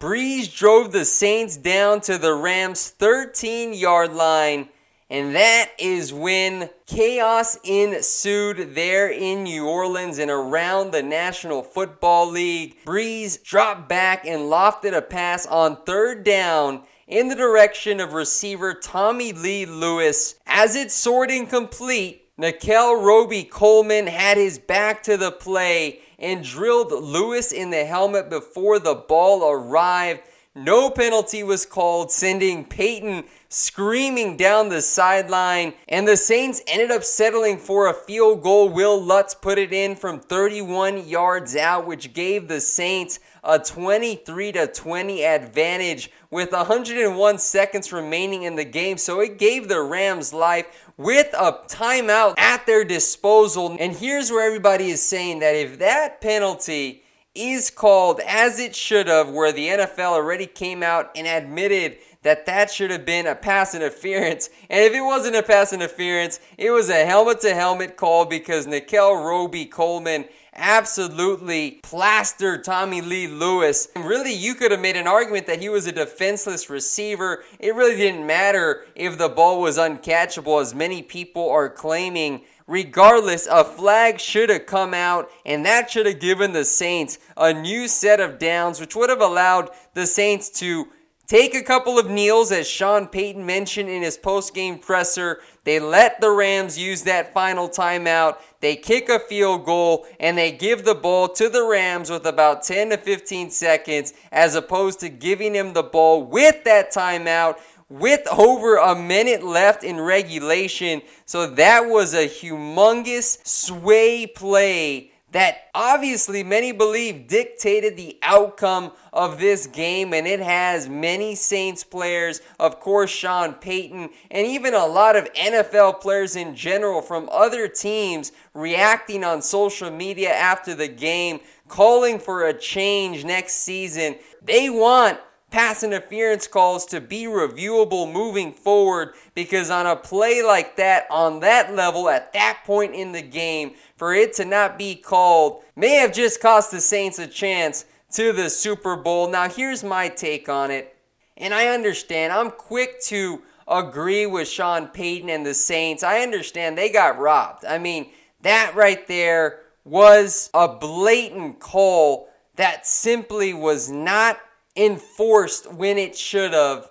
Brees 0.00 0.50
drove 0.50 0.92
the 0.92 1.04
Saints 1.04 1.58
down 1.58 2.00
to 2.00 2.16
the 2.16 2.32
Rams' 2.32 2.88
13 2.88 3.74
yard 3.74 4.14
line. 4.14 4.70
And 5.10 5.34
that 5.34 5.72
is 5.78 6.10
when 6.10 6.70
chaos 6.86 7.58
ensued 7.64 8.74
there 8.74 9.10
in 9.10 9.42
New 9.42 9.68
Orleans 9.68 10.18
and 10.18 10.30
around 10.30 10.92
the 10.92 11.02
National 11.02 11.62
Football 11.62 12.30
League. 12.30 12.76
Brees 12.86 13.42
dropped 13.42 13.90
back 13.90 14.24
and 14.24 14.42
lofted 14.42 14.96
a 14.96 15.02
pass 15.02 15.44
on 15.44 15.76
third 15.84 16.24
down 16.24 16.84
in 17.06 17.28
the 17.28 17.34
direction 17.34 18.00
of 18.00 18.14
receiver 18.14 18.72
Tommy 18.72 19.34
Lee 19.34 19.66
Lewis. 19.66 20.36
As 20.46 20.76
it 20.76 20.90
soared 20.90 21.30
incomplete, 21.30 22.26
Nickell 22.38 23.02
Robey-Coleman 23.02 24.06
had 24.06 24.38
his 24.38 24.58
back 24.58 25.02
to 25.02 25.18
the 25.18 25.30
play 25.30 26.00
and 26.20 26.44
drilled 26.44 26.92
Lewis 26.92 27.50
in 27.52 27.70
the 27.70 27.84
helmet 27.84 28.30
before 28.30 28.78
the 28.78 28.94
ball 28.94 29.50
arrived. 29.50 30.20
No 30.54 30.90
penalty 30.90 31.44
was 31.44 31.64
called, 31.64 32.10
sending 32.10 32.64
Payton 32.64 33.24
screaming 33.48 34.36
down 34.36 34.68
the 34.68 34.82
sideline. 34.82 35.74
And 35.88 36.08
the 36.08 36.16
Saints 36.16 36.60
ended 36.66 36.90
up 36.90 37.04
settling 37.04 37.56
for 37.56 37.88
a 37.88 37.94
field 37.94 38.42
goal. 38.42 38.68
Will 38.68 39.00
Lutz 39.00 39.32
put 39.32 39.58
it 39.58 39.72
in 39.72 39.94
from 39.94 40.18
31 40.18 41.06
yards 41.06 41.54
out, 41.54 41.86
which 41.86 42.12
gave 42.12 42.48
the 42.48 42.60
Saints 42.60 43.20
a 43.44 43.60
23 43.60 44.52
to 44.52 44.66
20 44.66 45.24
advantage 45.24 46.10
with 46.30 46.52
101 46.52 47.38
seconds 47.38 47.92
remaining 47.92 48.42
in 48.42 48.56
the 48.56 48.64
game. 48.64 48.98
So 48.98 49.20
it 49.20 49.38
gave 49.38 49.68
the 49.68 49.80
Rams 49.80 50.34
life 50.34 50.89
with 51.00 51.32
a 51.32 51.52
timeout 51.66 52.34
at 52.38 52.66
their 52.66 52.84
disposal. 52.84 53.74
And 53.80 53.96
here's 53.96 54.30
where 54.30 54.46
everybody 54.46 54.90
is 54.90 55.02
saying 55.02 55.38
that 55.38 55.56
if 55.56 55.78
that 55.78 56.20
penalty 56.20 57.02
is 57.34 57.70
called 57.70 58.20
as 58.26 58.60
it 58.60 58.76
should 58.76 59.06
have, 59.06 59.30
where 59.30 59.50
the 59.50 59.68
NFL 59.68 60.12
already 60.12 60.46
came 60.46 60.82
out 60.82 61.10
and 61.16 61.26
admitted 61.26 61.96
that 62.22 62.44
that 62.44 62.70
should 62.70 62.90
have 62.90 63.06
been 63.06 63.26
a 63.26 63.34
pass 63.34 63.74
interference. 63.74 64.50
And 64.68 64.84
if 64.84 64.92
it 64.92 65.00
wasn't 65.00 65.36
a 65.36 65.42
pass 65.42 65.72
interference, 65.72 66.38
it 66.58 66.70
was 66.70 66.90
a 66.90 67.06
helmet 67.06 67.40
to 67.40 67.54
helmet 67.54 67.96
call 67.96 68.26
because 68.26 68.66
Nickell 68.66 69.24
Robey-Coleman 69.24 70.26
absolutely 70.60 71.80
plastered 71.82 72.62
Tommy 72.62 73.00
Lee 73.00 73.26
Lewis. 73.26 73.88
And 73.96 74.04
really, 74.04 74.32
you 74.32 74.54
could 74.54 74.70
have 74.70 74.80
made 74.80 74.96
an 74.96 75.06
argument 75.06 75.46
that 75.46 75.60
he 75.60 75.68
was 75.68 75.86
a 75.86 75.92
defenseless 75.92 76.70
receiver. 76.70 77.42
It 77.58 77.74
really 77.74 77.96
didn't 77.96 78.26
matter 78.26 78.84
if 78.94 79.18
the 79.18 79.28
ball 79.28 79.60
was 79.60 79.78
uncatchable, 79.78 80.60
as 80.60 80.74
many 80.74 81.02
people 81.02 81.48
are 81.50 81.68
claiming 81.68 82.42
Regardless, 82.70 83.48
a 83.48 83.64
flag 83.64 84.20
should 84.20 84.48
have 84.48 84.64
come 84.64 84.94
out, 84.94 85.28
and 85.44 85.66
that 85.66 85.90
should 85.90 86.06
have 86.06 86.20
given 86.20 86.52
the 86.52 86.64
Saints 86.64 87.18
a 87.36 87.52
new 87.52 87.88
set 87.88 88.20
of 88.20 88.38
downs, 88.38 88.78
which 88.78 88.94
would 88.94 89.10
have 89.10 89.20
allowed 89.20 89.70
the 89.94 90.06
Saints 90.06 90.48
to 90.60 90.86
take 91.30 91.54
a 91.54 91.62
couple 91.62 91.96
of 91.96 92.10
kneels, 92.10 92.50
as 92.50 92.68
Sean 92.68 93.06
Payton 93.06 93.46
mentioned 93.46 93.88
in 93.88 94.02
his 94.02 94.16
post-game 94.16 94.80
presser. 94.80 95.38
They 95.62 95.78
let 95.78 96.20
the 96.20 96.32
Rams 96.32 96.76
use 96.76 97.02
that 97.04 97.32
final 97.32 97.68
timeout. 97.68 98.38
They 98.58 98.74
kick 98.74 99.08
a 99.08 99.20
field 99.20 99.64
goal 99.64 100.08
and 100.18 100.36
they 100.36 100.50
give 100.50 100.84
the 100.84 100.96
ball 100.96 101.28
to 101.28 101.48
the 101.48 101.62
Rams 101.62 102.10
with 102.10 102.26
about 102.26 102.64
10 102.64 102.90
to 102.90 102.96
15 102.96 103.50
seconds, 103.50 104.12
as 104.32 104.56
opposed 104.56 104.98
to 105.00 105.08
giving 105.08 105.54
him 105.54 105.72
the 105.72 105.84
ball 105.84 106.24
with 106.24 106.64
that 106.64 106.92
timeout 106.92 107.60
with 107.88 108.26
over 108.26 108.78
a 108.78 108.96
minute 108.96 109.44
left 109.44 109.84
in 109.84 110.00
regulation. 110.00 111.00
So 111.26 111.46
that 111.46 111.86
was 111.86 112.12
a 112.12 112.26
humongous 112.26 113.46
sway 113.46 114.26
play 114.26 115.12
that 115.32 115.68
obviously 115.74 116.42
many 116.42 116.72
believe 116.72 117.28
dictated 117.28 117.96
the 117.96 118.18
outcome 118.22 118.92
of 119.12 119.38
this 119.38 119.66
game, 119.66 120.12
and 120.12 120.26
it 120.26 120.40
has 120.40 120.88
many 120.88 121.34
Saints 121.34 121.84
players, 121.84 122.40
of 122.58 122.80
course, 122.80 123.10
Sean 123.10 123.54
Payton, 123.54 124.10
and 124.30 124.46
even 124.46 124.74
a 124.74 124.86
lot 124.86 125.16
of 125.16 125.32
NFL 125.34 126.00
players 126.00 126.36
in 126.36 126.54
general 126.54 127.00
from 127.00 127.28
other 127.30 127.68
teams 127.68 128.32
reacting 128.54 129.22
on 129.24 129.42
social 129.42 129.90
media 129.90 130.32
after 130.32 130.74
the 130.74 130.88
game, 130.88 131.40
calling 131.68 132.18
for 132.18 132.46
a 132.46 132.58
change 132.58 133.24
next 133.24 133.54
season. 133.54 134.16
They 134.42 134.68
want 134.68 135.20
pass 135.50 135.82
interference 135.82 136.46
calls 136.46 136.86
to 136.86 137.00
be 137.00 137.24
reviewable 137.24 138.10
moving 138.10 138.52
forward 138.52 139.14
because 139.34 139.70
on 139.70 139.86
a 139.86 139.96
play 139.96 140.42
like 140.42 140.76
that, 140.76 141.06
on 141.10 141.40
that 141.40 141.74
level, 141.74 142.08
at 142.08 142.32
that 142.32 142.62
point 142.64 142.94
in 142.94 143.12
the 143.12 143.22
game, 143.22 143.72
for 143.96 144.14
it 144.14 144.32
to 144.34 144.44
not 144.44 144.78
be 144.78 144.94
called 144.94 145.62
may 145.76 145.96
have 145.96 146.12
just 146.12 146.40
cost 146.40 146.70
the 146.70 146.80
Saints 146.80 147.18
a 147.18 147.26
chance 147.26 147.84
to 148.12 148.32
the 148.32 148.50
Super 148.50 148.96
Bowl. 148.96 149.28
Now, 149.30 149.48
here's 149.48 149.84
my 149.84 150.08
take 150.08 150.48
on 150.48 150.70
it, 150.70 150.96
and 151.36 151.54
I 151.54 151.68
understand. 151.68 152.32
I'm 152.32 152.50
quick 152.50 153.00
to 153.04 153.42
agree 153.68 154.26
with 154.26 154.48
Sean 154.48 154.88
Payton 154.88 155.30
and 155.30 155.46
the 155.46 155.54
Saints. 155.54 156.02
I 156.02 156.20
understand 156.20 156.76
they 156.76 156.90
got 156.90 157.18
robbed. 157.18 157.64
I 157.64 157.78
mean, 157.78 158.10
that 158.42 158.74
right 158.74 159.06
there 159.06 159.60
was 159.84 160.50
a 160.52 160.68
blatant 160.68 161.60
call 161.60 162.28
that 162.56 162.86
simply 162.86 163.54
was 163.54 163.90
not 163.90 164.38
enforced 164.80 165.72
when 165.72 165.98
it 165.98 166.16
should 166.16 166.52
have. 166.52 166.90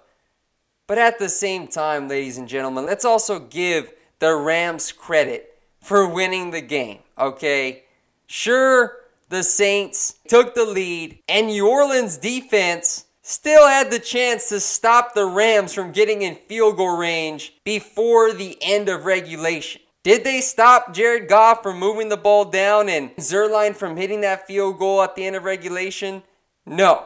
But 0.88 0.98
at 0.98 1.19
the 1.19 1.29
same 1.29 1.67
time, 1.67 2.08
ladies 2.08 2.38
and 2.38 2.48
gentlemen, 2.48 2.86
let's 2.86 3.05
also 3.05 3.39
give 3.39 3.91
the 4.19 4.36
Rams 4.36 4.91
credit 4.91 5.53
for 5.81 6.08
winning 6.08 6.51
the 6.51 6.62
game, 6.62 7.00
okay? 7.17 7.84
Sure, 8.27 8.98
the 9.29 9.43
Saints 9.43 10.19
took 10.27 10.55
the 10.55 10.65
lead, 10.65 11.19
and 11.27 11.48
New 11.48 11.67
Orleans 11.67 12.17
defense 12.17 13.05
still 13.22 13.67
had 13.67 13.91
the 13.91 14.00
chance 14.00 14.50
to 14.50 14.60
stop 14.60 15.13
the 15.13 15.25
Rams 15.25 15.74
from 15.74 15.91
getting 15.91 16.22
in 16.22 16.36
field 16.36 16.77
goal 16.77 16.98
range 16.98 17.53
before 17.63 18.34
the 18.34 18.58
end 18.62 18.89
of 18.89 19.05
regulation. 19.05 19.81
Did 20.01 20.24
they 20.24 20.41
stop 20.41 20.93
Jared 20.93 21.27
Goff 21.27 21.62
from 21.62 21.77
moving 21.77 22.10
the 22.10 22.17
ball 22.17 22.46
down 22.46 22.89
and 22.89 23.15
Zuerlein 23.17 23.75
from 23.75 23.98
hitting 23.98 24.22
that 24.22 24.48
field 24.48 24.79
goal 24.79 25.01
at 25.01 25.15
the 25.15 25.25
end 25.25 25.36
of 25.36 25.43
regulation? 25.43 26.24
No. 26.65 27.05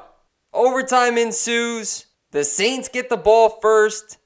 Overtime 0.53 1.17
ensues. 1.17 2.05
The 2.31 2.43
Saints 2.43 2.87
get 2.87 3.09
the 3.09 3.17
ball 3.17 3.49
first. 3.61 4.17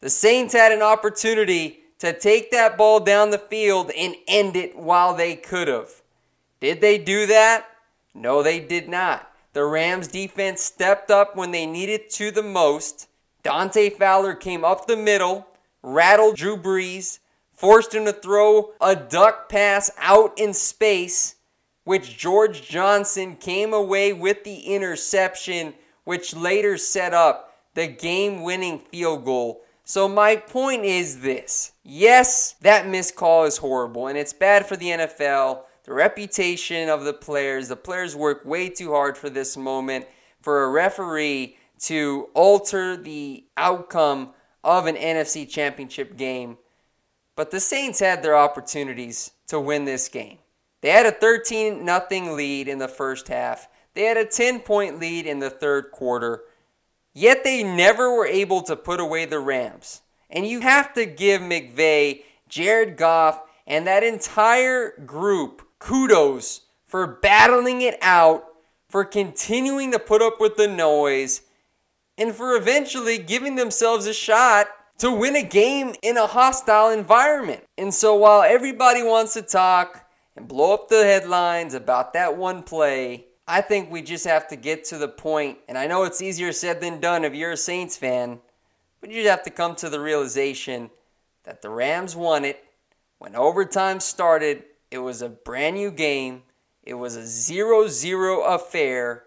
The 0.00 0.10
Saints 0.10 0.54
had 0.54 0.72
an 0.72 0.82
opportunity 0.82 1.80
to 1.98 2.18
take 2.18 2.50
that 2.50 2.76
ball 2.76 3.00
down 3.00 3.30
the 3.30 3.38
field 3.38 3.90
and 3.96 4.14
end 4.26 4.56
it 4.56 4.76
while 4.76 5.14
they 5.14 5.36
could 5.36 5.68
have. 5.68 6.02
Did 6.60 6.80
they 6.80 6.98
do 6.98 7.26
that? 7.26 7.66
No, 8.14 8.42
they 8.42 8.60
did 8.60 8.88
not. 8.88 9.30
The 9.52 9.64
Rams 9.64 10.08
defense 10.08 10.62
stepped 10.62 11.10
up 11.10 11.36
when 11.36 11.50
they 11.50 11.66
needed 11.66 12.10
to 12.10 12.30
the 12.30 12.42
most. 12.42 13.08
Dante 13.42 13.90
Fowler 13.90 14.34
came 14.34 14.64
up 14.64 14.86
the 14.86 14.96
middle, 14.96 15.46
rattled 15.82 16.36
Drew 16.36 16.56
Brees, 16.56 17.20
forced 17.54 17.94
him 17.94 18.04
to 18.04 18.12
throw 18.12 18.72
a 18.80 18.96
duck 18.96 19.48
pass 19.48 19.90
out 19.98 20.38
in 20.38 20.52
space, 20.52 21.35
which 21.86 22.18
George 22.18 22.62
Johnson 22.62 23.36
came 23.36 23.72
away 23.72 24.12
with 24.12 24.42
the 24.42 24.74
interception, 24.74 25.72
which 26.02 26.34
later 26.34 26.76
set 26.76 27.14
up 27.14 27.54
the 27.74 27.86
game 27.86 28.42
winning 28.42 28.80
field 28.80 29.24
goal. 29.24 29.62
So, 29.84 30.08
my 30.08 30.34
point 30.34 30.84
is 30.84 31.20
this 31.20 31.74
yes, 31.84 32.56
that 32.60 32.88
missed 32.88 33.14
call 33.14 33.44
is 33.44 33.58
horrible 33.58 34.08
and 34.08 34.18
it's 34.18 34.32
bad 34.32 34.66
for 34.66 34.76
the 34.76 34.86
NFL, 34.88 35.60
the 35.84 35.92
reputation 35.92 36.88
of 36.88 37.04
the 37.04 37.12
players. 37.12 37.68
The 37.68 37.76
players 37.76 38.16
work 38.16 38.44
way 38.44 38.68
too 38.68 38.90
hard 38.90 39.16
for 39.16 39.30
this 39.30 39.56
moment 39.56 40.06
for 40.42 40.64
a 40.64 40.70
referee 40.70 41.56
to 41.82 42.30
alter 42.34 42.96
the 42.96 43.44
outcome 43.56 44.30
of 44.64 44.86
an 44.86 44.96
NFC 44.96 45.48
championship 45.48 46.16
game. 46.16 46.58
But 47.36 47.52
the 47.52 47.60
Saints 47.60 48.00
had 48.00 48.24
their 48.24 48.36
opportunities 48.36 49.30
to 49.46 49.60
win 49.60 49.84
this 49.84 50.08
game. 50.08 50.38
They 50.86 50.92
had 50.92 51.06
a 51.06 51.10
13 51.10 51.84
0 51.84 52.34
lead 52.36 52.68
in 52.68 52.78
the 52.78 52.86
first 52.86 53.26
half. 53.26 53.66
They 53.94 54.04
had 54.04 54.16
a 54.16 54.24
10 54.24 54.60
point 54.60 55.00
lead 55.00 55.26
in 55.26 55.40
the 55.40 55.50
third 55.50 55.90
quarter. 55.90 56.44
Yet 57.12 57.42
they 57.42 57.64
never 57.64 58.14
were 58.14 58.24
able 58.24 58.62
to 58.62 58.76
put 58.76 59.00
away 59.00 59.24
the 59.24 59.40
Rams. 59.40 60.02
And 60.30 60.46
you 60.46 60.60
have 60.60 60.94
to 60.94 61.04
give 61.04 61.40
McVay, 61.40 62.22
Jared 62.48 62.96
Goff, 62.96 63.42
and 63.66 63.84
that 63.88 64.04
entire 64.04 64.92
group 65.04 65.66
kudos 65.80 66.60
for 66.86 67.04
battling 67.04 67.82
it 67.82 67.98
out, 68.00 68.44
for 68.88 69.04
continuing 69.04 69.90
to 69.90 69.98
put 69.98 70.22
up 70.22 70.38
with 70.38 70.54
the 70.54 70.68
noise, 70.68 71.42
and 72.16 72.32
for 72.32 72.54
eventually 72.54 73.18
giving 73.18 73.56
themselves 73.56 74.06
a 74.06 74.14
shot 74.14 74.68
to 74.98 75.10
win 75.10 75.34
a 75.34 75.42
game 75.42 75.96
in 76.00 76.16
a 76.16 76.28
hostile 76.28 76.90
environment. 76.90 77.64
And 77.76 77.92
so 77.92 78.14
while 78.14 78.42
everybody 78.42 79.02
wants 79.02 79.34
to 79.34 79.42
talk 79.42 80.05
and 80.36 80.46
blow 80.46 80.74
up 80.74 80.88
the 80.88 81.04
headlines 81.04 81.74
about 81.74 82.12
that 82.12 82.36
one 82.36 82.62
play. 82.62 83.26
I 83.48 83.62
think 83.62 83.90
we 83.90 84.02
just 84.02 84.26
have 84.26 84.48
to 84.48 84.56
get 84.56 84.84
to 84.86 84.98
the 84.98 85.08
point, 85.08 85.58
and 85.68 85.78
I 85.78 85.86
know 85.86 86.04
it's 86.04 86.20
easier 86.20 86.52
said 86.52 86.80
than 86.80 87.00
done 87.00 87.24
if 87.24 87.34
you're 87.34 87.52
a 87.52 87.56
Saints 87.56 87.96
fan, 87.96 88.40
but 89.00 89.10
you 89.10 89.26
have 89.28 89.44
to 89.44 89.50
come 89.50 89.74
to 89.76 89.88
the 89.88 90.00
realization 90.00 90.90
that 91.44 91.62
the 91.62 91.70
Rams 91.70 92.14
won 92.14 92.44
it. 92.44 92.62
When 93.18 93.34
overtime 93.34 94.00
started, 94.00 94.64
it 94.90 94.98
was 94.98 95.22
a 95.22 95.28
brand 95.28 95.76
new 95.76 95.90
game. 95.90 96.42
It 96.82 96.94
was 96.94 97.16
a 97.16 97.26
0 97.26 97.88
0 97.88 98.42
affair. 98.42 99.24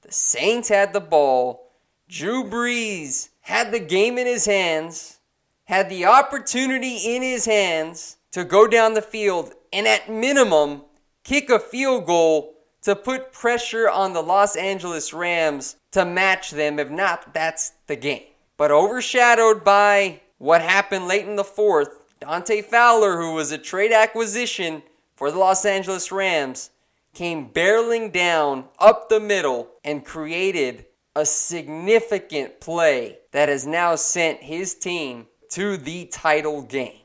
The 0.00 0.12
Saints 0.12 0.68
had 0.68 0.92
the 0.92 1.00
ball. 1.00 1.72
Drew 2.08 2.44
Brees 2.44 3.28
had 3.42 3.70
the 3.70 3.80
game 3.80 4.18
in 4.18 4.26
his 4.26 4.46
hands, 4.46 5.18
had 5.64 5.88
the 5.88 6.06
opportunity 6.06 6.96
in 6.96 7.22
his 7.22 7.44
hands 7.44 8.16
to 8.32 8.44
go 8.44 8.66
down 8.66 8.94
the 8.94 9.02
field 9.02 9.52
and 9.72 9.86
at 9.86 10.10
minimum 10.10 10.82
kick 11.24 11.48
a 11.50 11.58
field 11.58 12.06
goal 12.06 12.54
to 12.82 12.96
put 12.96 13.32
pressure 13.32 13.88
on 13.88 14.12
the 14.12 14.22
Los 14.22 14.56
Angeles 14.56 15.12
Rams 15.12 15.76
to 15.92 16.04
match 16.04 16.50
them. 16.50 16.78
If 16.78 16.90
not, 16.90 17.32
that's 17.32 17.72
the 17.86 17.96
game. 17.96 18.24
But 18.56 18.70
overshadowed 18.70 19.64
by 19.64 20.20
what 20.38 20.62
happened 20.62 21.06
late 21.06 21.26
in 21.26 21.36
the 21.36 21.44
fourth, 21.44 22.18
Dante 22.20 22.62
Fowler, 22.62 23.20
who 23.20 23.34
was 23.34 23.52
a 23.52 23.58
trade 23.58 23.92
acquisition 23.92 24.82
for 25.14 25.30
the 25.30 25.38
Los 25.38 25.64
Angeles 25.64 26.10
Rams, 26.10 26.70
came 27.14 27.50
barreling 27.50 28.12
down 28.12 28.64
up 28.78 29.08
the 29.08 29.20
middle 29.20 29.68
and 29.84 30.04
created 30.04 30.86
a 31.14 31.26
significant 31.26 32.60
play 32.60 33.18
that 33.32 33.48
has 33.48 33.66
now 33.66 33.94
sent 33.94 34.42
his 34.42 34.74
team 34.74 35.26
to 35.50 35.76
the 35.76 36.06
title 36.06 36.62
game. 36.62 37.01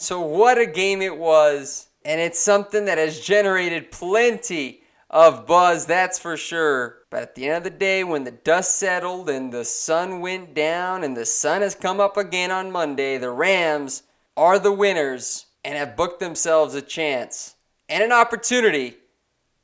So, 0.00 0.20
what 0.20 0.58
a 0.58 0.66
game 0.66 1.02
it 1.02 1.16
was! 1.16 1.90
and 2.04 2.20
it's 2.20 2.38
something 2.38 2.86
that 2.86 2.98
has 2.98 3.20
generated 3.20 3.90
plenty 3.90 4.82
of 5.10 5.46
buzz, 5.46 5.86
that's 5.86 6.18
for 6.18 6.36
sure. 6.36 6.98
But 7.10 7.22
at 7.22 7.34
the 7.34 7.46
end 7.46 7.58
of 7.58 7.64
the 7.64 7.78
day, 7.78 8.04
when 8.04 8.24
the 8.24 8.30
dust 8.30 8.76
settled 8.76 9.28
and 9.28 9.52
the 9.52 9.64
sun 9.64 10.20
went 10.20 10.54
down 10.54 11.02
and 11.02 11.16
the 11.16 11.26
sun 11.26 11.62
has 11.62 11.74
come 11.74 12.00
up 12.00 12.16
again 12.16 12.50
on 12.50 12.70
Monday, 12.70 13.18
the 13.18 13.30
Rams 13.30 14.04
are 14.36 14.58
the 14.58 14.72
winners 14.72 15.46
and 15.64 15.76
have 15.76 15.96
booked 15.96 16.20
themselves 16.20 16.74
a 16.74 16.82
chance 16.82 17.56
and 17.88 18.02
an 18.02 18.12
opportunity 18.12 18.96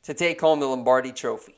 to 0.02 0.12
take 0.12 0.40
home 0.40 0.60
the 0.60 0.66
Lombardi 0.66 1.12
Trophy. 1.12 1.54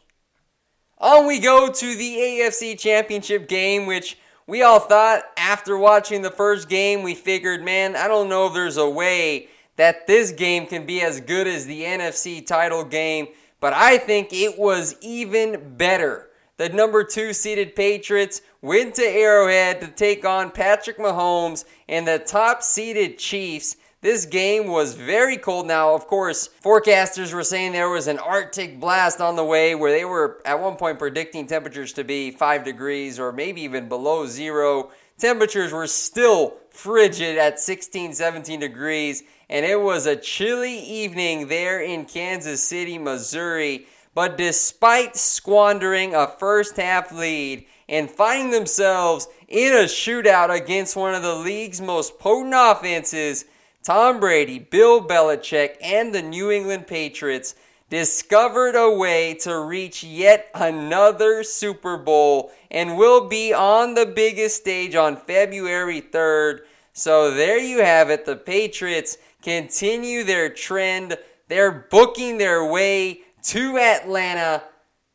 On 0.98 1.26
we 1.26 1.40
go 1.40 1.72
to 1.72 1.94
the 1.96 2.16
AFC 2.16 2.78
Championship 2.78 3.48
game, 3.48 3.86
which 3.86 4.18
we 4.48 4.62
all 4.62 4.80
thought 4.80 5.24
after 5.36 5.76
watching 5.76 6.22
the 6.22 6.30
first 6.30 6.70
game, 6.70 7.02
we 7.02 7.14
figured, 7.14 7.62
man, 7.62 7.94
I 7.94 8.08
don't 8.08 8.30
know 8.30 8.46
if 8.46 8.54
there's 8.54 8.78
a 8.78 8.88
way 8.88 9.48
that 9.76 10.06
this 10.06 10.32
game 10.32 10.66
can 10.66 10.86
be 10.86 11.02
as 11.02 11.20
good 11.20 11.46
as 11.46 11.66
the 11.66 11.82
NFC 11.82 12.44
title 12.44 12.82
game, 12.82 13.28
but 13.60 13.74
I 13.74 13.98
think 13.98 14.32
it 14.32 14.58
was 14.58 14.96
even 15.02 15.74
better. 15.76 16.30
The 16.56 16.70
number 16.70 17.04
two 17.04 17.34
seeded 17.34 17.76
Patriots 17.76 18.40
went 18.62 18.94
to 18.94 19.02
Arrowhead 19.02 19.82
to 19.82 19.88
take 19.88 20.24
on 20.24 20.50
Patrick 20.50 20.96
Mahomes 20.96 21.66
and 21.86 22.08
the 22.08 22.18
top 22.18 22.62
seeded 22.62 23.18
Chiefs. 23.18 23.76
This 24.00 24.26
game 24.26 24.68
was 24.68 24.94
very 24.94 25.36
cold. 25.36 25.66
Now, 25.66 25.92
of 25.92 26.06
course, 26.06 26.50
forecasters 26.62 27.34
were 27.34 27.42
saying 27.42 27.72
there 27.72 27.90
was 27.90 28.06
an 28.06 28.20
Arctic 28.20 28.78
blast 28.78 29.20
on 29.20 29.34
the 29.34 29.44
way 29.44 29.74
where 29.74 29.90
they 29.90 30.04
were 30.04 30.40
at 30.44 30.60
one 30.60 30.76
point 30.76 31.00
predicting 31.00 31.48
temperatures 31.48 31.92
to 31.94 32.04
be 32.04 32.30
5 32.30 32.62
degrees 32.62 33.18
or 33.18 33.32
maybe 33.32 33.62
even 33.62 33.88
below 33.88 34.24
zero. 34.26 34.92
Temperatures 35.18 35.72
were 35.72 35.88
still 35.88 36.54
frigid 36.70 37.38
at 37.38 37.58
16, 37.58 38.12
17 38.12 38.60
degrees, 38.60 39.24
and 39.50 39.66
it 39.66 39.80
was 39.80 40.06
a 40.06 40.14
chilly 40.14 40.78
evening 40.78 41.48
there 41.48 41.80
in 41.80 42.04
Kansas 42.04 42.62
City, 42.62 42.98
Missouri. 42.98 43.88
But 44.14 44.38
despite 44.38 45.16
squandering 45.16 46.14
a 46.14 46.28
first 46.28 46.76
half 46.76 47.10
lead 47.10 47.66
and 47.88 48.08
finding 48.08 48.52
themselves 48.52 49.26
in 49.48 49.72
a 49.72 49.86
shootout 49.86 50.56
against 50.56 50.94
one 50.94 51.16
of 51.16 51.22
the 51.24 51.34
league's 51.34 51.80
most 51.80 52.20
potent 52.20 52.54
offenses, 52.56 53.44
Tom 53.88 54.20
Brady, 54.20 54.58
Bill 54.58 55.02
Belichick, 55.02 55.76
and 55.80 56.14
the 56.14 56.20
New 56.20 56.50
England 56.50 56.86
Patriots 56.86 57.54
discovered 57.88 58.74
a 58.76 58.94
way 58.94 59.32
to 59.40 59.60
reach 59.60 60.04
yet 60.04 60.50
another 60.52 61.42
Super 61.42 61.96
Bowl 61.96 62.52
and 62.70 62.98
will 62.98 63.28
be 63.28 63.54
on 63.54 63.94
the 63.94 64.04
biggest 64.04 64.56
stage 64.56 64.94
on 64.94 65.16
February 65.16 66.02
3rd. 66.02 66.64
So 66.92 67.30
there 67.30 67.58
you 67.58 67.82
have 67.82 68.10
it. 68.10 68.26
The 68.26 68.36
Patriots 68.36 69.16
continue 69.40 70.22
their 70.22 70.50
trend. 70.50 71.16
They're 71.48 71.86
booking 71.90 72.36
their 72.36 72.70
way 72.70 73.22
to 73.44 73.78
Atlanta 73.78 74.64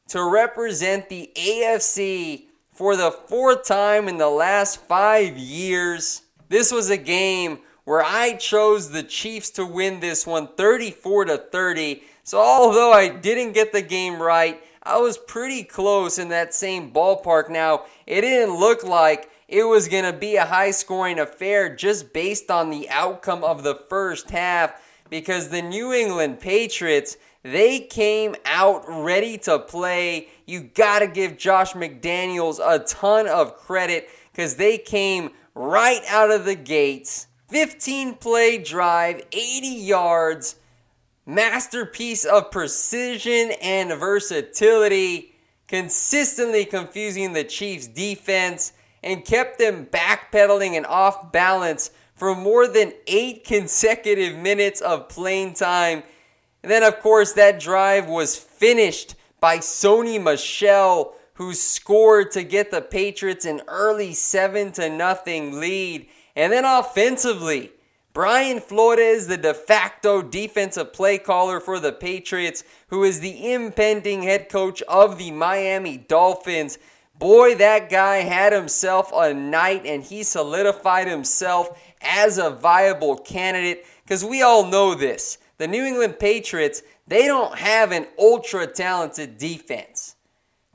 to 0.07 0.23
represent 0.27 1.09
the 1.09 1.29
AFC 1.35 2.45
for 2.71 2.95
the 2.95 3.11
fourth 3.11 3.67
time 3.67 4.09
in 4.09 4.17
the 4.17 4.31
last 4.31 4.81
five 4.81 5.37
years. 5.37 6.23
This 6.49 6.71
was 6.71 6.89
a 6.89 6.97
game 6.97 7.59
where 7.85 8.03
I 8.03 8.33
chose 8.33 8.89
the 8.89 9.03
Chiefs 9.03 9.49
to 9.51 9.65
win 9.65 9.99
this 9.99 10.25
one 10.25 10.47
34 10.55 11.25
to 11.25 11.37
30. 11.37 12.03
So 12.23 12.39
although 12.39 12.93
I 12.93 13.09
didn't 13.09 13.53
get 13.53 13.73
the 13.73 13.81
game 13.81 14.21
right, 14.21 14.61
I 14.81 14.97
was 14.97 15.17
pretty 15.17 15.63
close 15.63 16.17
in 16.17 16.29
that 16.29 16.53
same 16.53 16.91
ballpark. 16.91 17.49
Now, 17.49 17.85
it 18.05 18.21
didn't 18.21 18.57
look 18.57 18.83
like 18.83 19.29
it 19.47 19.63
was 19.63 19.87
going 19.87 20.05
to 20.05 20.17
be 20.17 20.35
a 20.35 20.45
high 20.45 20.71
scoring 20.71 21.19
affair 21.19 21.75
just 21.75 22.13
based 22.13 22.49
on 22.49 22.69
the 22.69 22.89
outcome 22.89 23.43
of 23.43 23.63
the 23.63 23.75
first 23.89 24.31
half 24.31 24.81
because 25.09 25.49
the 25.49 25.61
New 25.61 25.93
England 25.93 26.39
Patriots 26.39 27.17
they 27.43 27.81
came 27.81 28.35
out 28.45 28.85
ready 28.87 29.37
to 29.39 29.59
play. 29.59 30.29
You 30.45 30.61
got 30.61 30.99
to 30.99 31.07
give 31.07 31.37
Josh 31.37 31.73
McDaniels 31.73 32.59
a 32.65 32.79
ton 32.79 33.27
of 33.27 33.55
credit 33.55 34.07
because 34.31 34.55
they 34.55 34.77
came 34.77 35.31
right 35.53 36.01
out 36.07 36.31
of 36.31 36.45
the 36.45 36.55
gates 36.55 37.27
15 37.53 38.15
play 38.15 38.57
drive, 38.57 39.21
80 39.31 39.67
yards, 39.67 40.55
masterpiece 41.23 42.25
of 42.25 42.49
precision 42.49 43.51
and 43.61 43.91
versatility, 43.91 45.35
consistently 45.67 46.65
confusing 46.65 47.33
the 47.33 47.43
Chiefs' 47.43 47.85
defense 47.85 48.73
and 49.03 49.23
kept 49.23 49.59
them 49.59 49.85
backpedaling 49.85 50.75
and 50.75 50.87
off 50.87 51.31
balance 51.31 51.91
for 52.15 52.35
more 52.35 52.67
than 52.67 52.91
eight 53.05 53.43
consecutive 53.43 54.35
minutes 54.35 54.81
of 54.81 55.07
playing 55.07 55.53
time. 55.53 56.01
And 56.63 56.71
then, 56.71 56.81
of 56.81 57.01
course, 57.01 57.33
that 57.33 57.59
drive 57.59 58.09
was 58.09 58.35
finished 58.35 59.13
by 59.39 59.59
Sony 59.59 60.19
Michel, 60.19 61.13
who 61.35 61.53
scored 61.53 62.31
to 62.31 62.41
get 62.41 62.71
the 62.71 62.81
Patriots 62.81 63.45
an 63.45 63.61
early 63.67 64.15
7 64.15 64.71
to 64.71 64.89
nothing 64.89 65.59
lead. 65.59 66.07
And 66.35 66.51
then 66.51 66.65
offensively, 66.65 67.71
Brian 68.13 68.59
Flores, 68.59 69.25
the 69.27 69.37
de 69.37 69.53
facto 69.53 70.21
defensive 70.21 70.93
play 70.93 71.17
caller 71.17 71.59
for 71.59 71.79
the 71.79 71.91
Patriots, 71.91 72.63
who 72.87 73.03
is 73.03 73.19
the 73.19 73.51
impending 73.51 74.21
head 74.21 74.49
coach 74.49 74.83
of 74.83 75.17
the 75.17 75.31
Miami 75.31 75.97
Dolphins. 75.97 76.77
Boy, 77.17 77.55
that 77.55 77.89
guy 77.89 78.17
had 78.17 78.53
himself 78.53 79.11
a 79.15 79.33
night 79.33 79.85
and 79.85 80.03
he 80.03 80.23
solidified 80.23 81.07
himself 81.07 81.79
as 82.01 82.37
a 82.37 82.51
viable 82.51 83.17
candidate 83.17 83.85
because 84.03 84.23
we 84.23 84.41
all 84.41 84.65
know 84.65 84.93
this. 84.93 85.37
The 85.57 85.67
New 85.67 85.83
England 85.83 86.19
Patriots, 86.19 86.83
they 87.07 87.25
don't 87.25 87.57
have 87.57 87.91
an 87.91 88.07
ultra 88.19 88.67
talented 88.67 89.37
defense. 89.37 90.15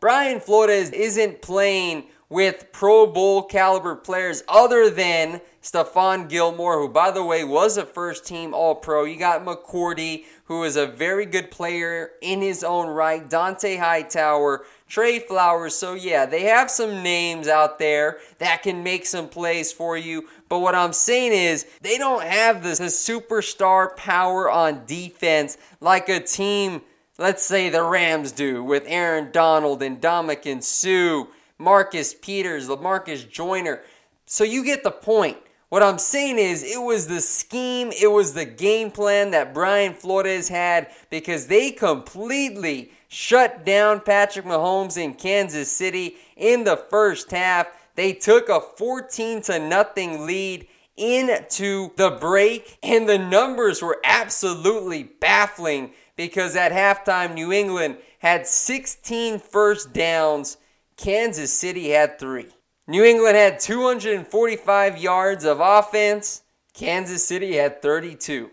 Brian 0.01 0.41
Flores 0.41 0.91
isn't 0.91 1.43
playing 1.43 2.05
with 2.31 2.73
Pro 2.73 3.07
Bowl 3.07 3.43
caliber 3.43 3.97
players 3.97 4.43
other 4.49 4.91
than 4.91 5.41
Stephon 5.63 6.29
Gilmore, 6.29 6.79
who, 6.79 6.89
by 6.89 7.11
the 7.11 7.25
way, 7.25 7.43
was 7.43 7.77
a 7.77 7.85
first 7.85 8.27
team 8.27 8.55
All 8.55 8.75
Pro. 8.75 9.05
You 9.05 9.19
got 9.19 9.45
McCourty, 9.45 10.25
who 10.45 10.63
is 10.65 10.77
a 10.77 10.87
very 10.87 11.27
good 11.27 11.51
player 11.51 12.13
in 12.21 12.41
his 12.41 12.63
own 12.63 12.89
right. 12.89 13.29
Dont'a 13.29 13.79
Hightower, 13.79 14.65
Trey 14.89 15.19
Flowers. 15.19 15.75
So, 15.75 15.95
yeah, 15.95 16.27
they 16.27 16.45
have 16.45 16.71
some 16.71 17.03
names 17.03 17.49
out 17.49 17.79
there 17.79 18.19
that 18.39 18.63
can 18.63 18.83
make 18.83 19.07
some 19.07 19.29
plays 19.29 19.73
for 19.73 19.97
you. 19.97 20.29
But 20.49 20.61
what 20.61 20.75
I'm 20.75 20.93
saying 20.93 21.33
is, 21.33 21.67
they 21.81 21.99
don't 21.99 22.25
have 22.25 22.63
the, 22.63 22.71
superstar 22.71 23.97
power 23.97 24.51
on 24.51 24.87
defense 24.87 25.59
like 25.81 26.09
a 26.09 26.21
team, 26.21 26.83
let's 27.19 27.43
say 27.43 27.69
the 27.69 27.83
Rams 27.83 28.33
do, 28.33 28.63
with 28.63 28.85
Aaron 28.87 29.31
Donald 29.33 29.83
and 29.83 30.01
Ndamukong 30.01 30.63
Suh 30.63 31.27
Marcus 31.59 32.15
Peters, 32.15 32.69
Lamarcus 32.69 33.29
Joyner. 33.29 33.83
So 34.27 34.45
you 34.45 34.65
get 34.65 34.85
the 34.85 34.91
point. 34.91 35.37
What 35.69 35.83
I'm 35.83 35.99
saying 35.99 36.39
is, 36.39 36.63
it 36.63 36.81
was 36.81 37.09
the 37.09 37.21
scheme, 37.21 37.93
it 38.01 38.11
was 38.11 38.33
the 38.33 38.47
game 38.47 38.91
plan 38.91 39.33
that 39.33 39.53
Brian 39.53 39.93
Flores 39.93 40.49
had 40.49 40.89
because 41.11 41.47
they 41.47 41.73
completely 41.73 42.93
shut 43.09 43.67
down 43.67 44.01
Patrick 44.01 44.47
Mahomes 44.47 44.97
in 44.97 45.13
Kansas 45.13 45.71
City 45.71 46.17
in 46.37 46.65
the 46.65 46.77
first 46.77 47.31
half. 47.33 47.67
They 47.97 48.15
took 48.15 48.49
a 48.49 48.61
14 48.61 49.43
to 49.43 49.59
nothing 49.59 50.25
lead 50.27 50.69
into 50.97 51.91
the 51.97 52.11
break, 52.11 52.79
and 52.83 53.09
the 53.09 53.19
numbers 53.19 53.83
were 53.83 54.01
absolutely 54.05 55.03
baffling 55.03 55.93
because 56.17 56.57
at 56.57 56.73
halftime, 56.73 57.35
New 57.35 57.53
England 57.53 57.99
had 58.21 58.47
16 58.47 59.39
first 59.39 59.93
downs 59.93 60.57
Kansas 60.99 61.53
City 61.53 61.91
had 61.91 62.19
three. 62.19 62.49
New 62.89 63.05
England 63.05 63.37
had 63.37 63.61
245 63.61 64.99
yards 64.99 65.45
of 65.45 65.61
offense. 65.61 66.43
Kansas 66.75 67.27
City 67.27 67.55
had 67.55 67.81
32. 67.81 68.51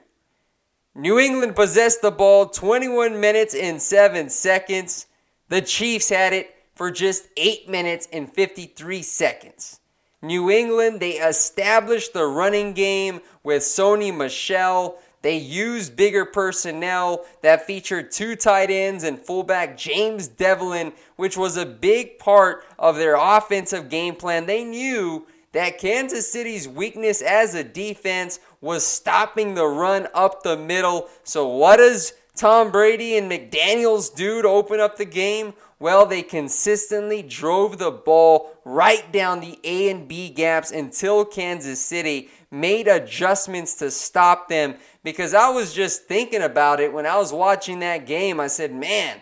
New 0.93 1.19
England 1.19 1.55
possessed 1.55 2.01
the 2.01 2.11
ball 2.11 2.45
21 2.45 3.19
minutes 3.19 3.55
and 3.55 3.81
7 3.81 4.29
seconds. 4.29 5.07
The 5.49 5.61
Chiefs 5.61 6.09
had 6.09 6.33
it 6.33 6.55
for 6.75 6.91
just 6.91 7.27
8 7.35 7.67
minutes 7.67 8.07
and 8.13 8.31
53 8.31 9.01
seconds. 9.01 9.79
New 10.21 10.49
England, 10.49 10.99
they 10.99 11.13
established 11.13 12.13
the 12.13 12.25
running 12.25 12.73
game 12.73 13.21
with 13.43 13.63
Sony 13.63 14.15
Michel. 14.15 14.99
They 15.25 15.37
used 15.37 15.95
bigger 15.95 16.23
personnel 16.23 17.25
that 17.41 17.65
featured 17.65 18.11
two 18.11 18.35
tight 18.35 18.69
ends 18.69 19.03
and 19.03 19.17
fullback 19.17 19.75
James 19.75 20.27
Develin, 20.27 20.93
which 21.15 21.35
was 21.35 21.57
a 21.57 21.65
big 21.65 22.19
part 22.19 22.63
of 22.77 22.97
their 22.97 23.15
offensive 23.15 23.89
game 23.89 24.13
plan. 24.13 24.45
They 24.45 24.63
knew 24.63 25.25
that 25.51 25.79
Kansas 25.79 26.31
City's 26.31 26.67
weakness 26.67 27.23
as 27.23 27.55
a 27.55 27.63
defense 27.63 28.39
was 28.61 28.85
stopping 28.85 29.55
the 29.55 29.65
run 29.65 30.07
up 30.13 30.43
the 30.43 30.57
middle. 30.57 31.09
So, 31.23 31.47
what 31.47 31.77
does 31.77 32.13
Tom 32.35 32.71
Brady 32.71 33.17
and 33.17 33.31
McDaniels 33.31 34.13
do 34.13 34.43
to 34.43 34.47
open 34.47 34.79
up 34.79 34.95
the 34.95 35.05
game? 35.05 35.55
Well, 35.79 36.05
they 36.05 36.21
consistently 36.21 37.23
drove 37.23 37.79
the 37.79 37.89
ball 37.89 38.51
right 38.63 39.11
down 39.11 39.39
the 39.39 39.59
A 39.63 39.89
and 39.89 40.07
B 40.07 40.29
gaps 40.29 40.71
until 40.71 41.25
Kansas 41.25 41.81
City 41.81 42.29
made 42.51 42.87
adjustments 42.87 43.75
to 43.75 43.91
stop 43.91 44.47
them 44.47 44.75
because 45.05 45.35
I 45.35 45.49
was 45.49 45.71
just 45.71 46.07
thinking 46.07 46.41
about 46.41 46.79
it 46.79 46.91
when 46.91 47.05
I 47.05 47.17
was 47.17 47.31
watching 47.31 47.79
that 47.79 48.07
game. 48.07 48.39
I 48.39 48.47
said, 48.47 48.73
man, 48.73 49.21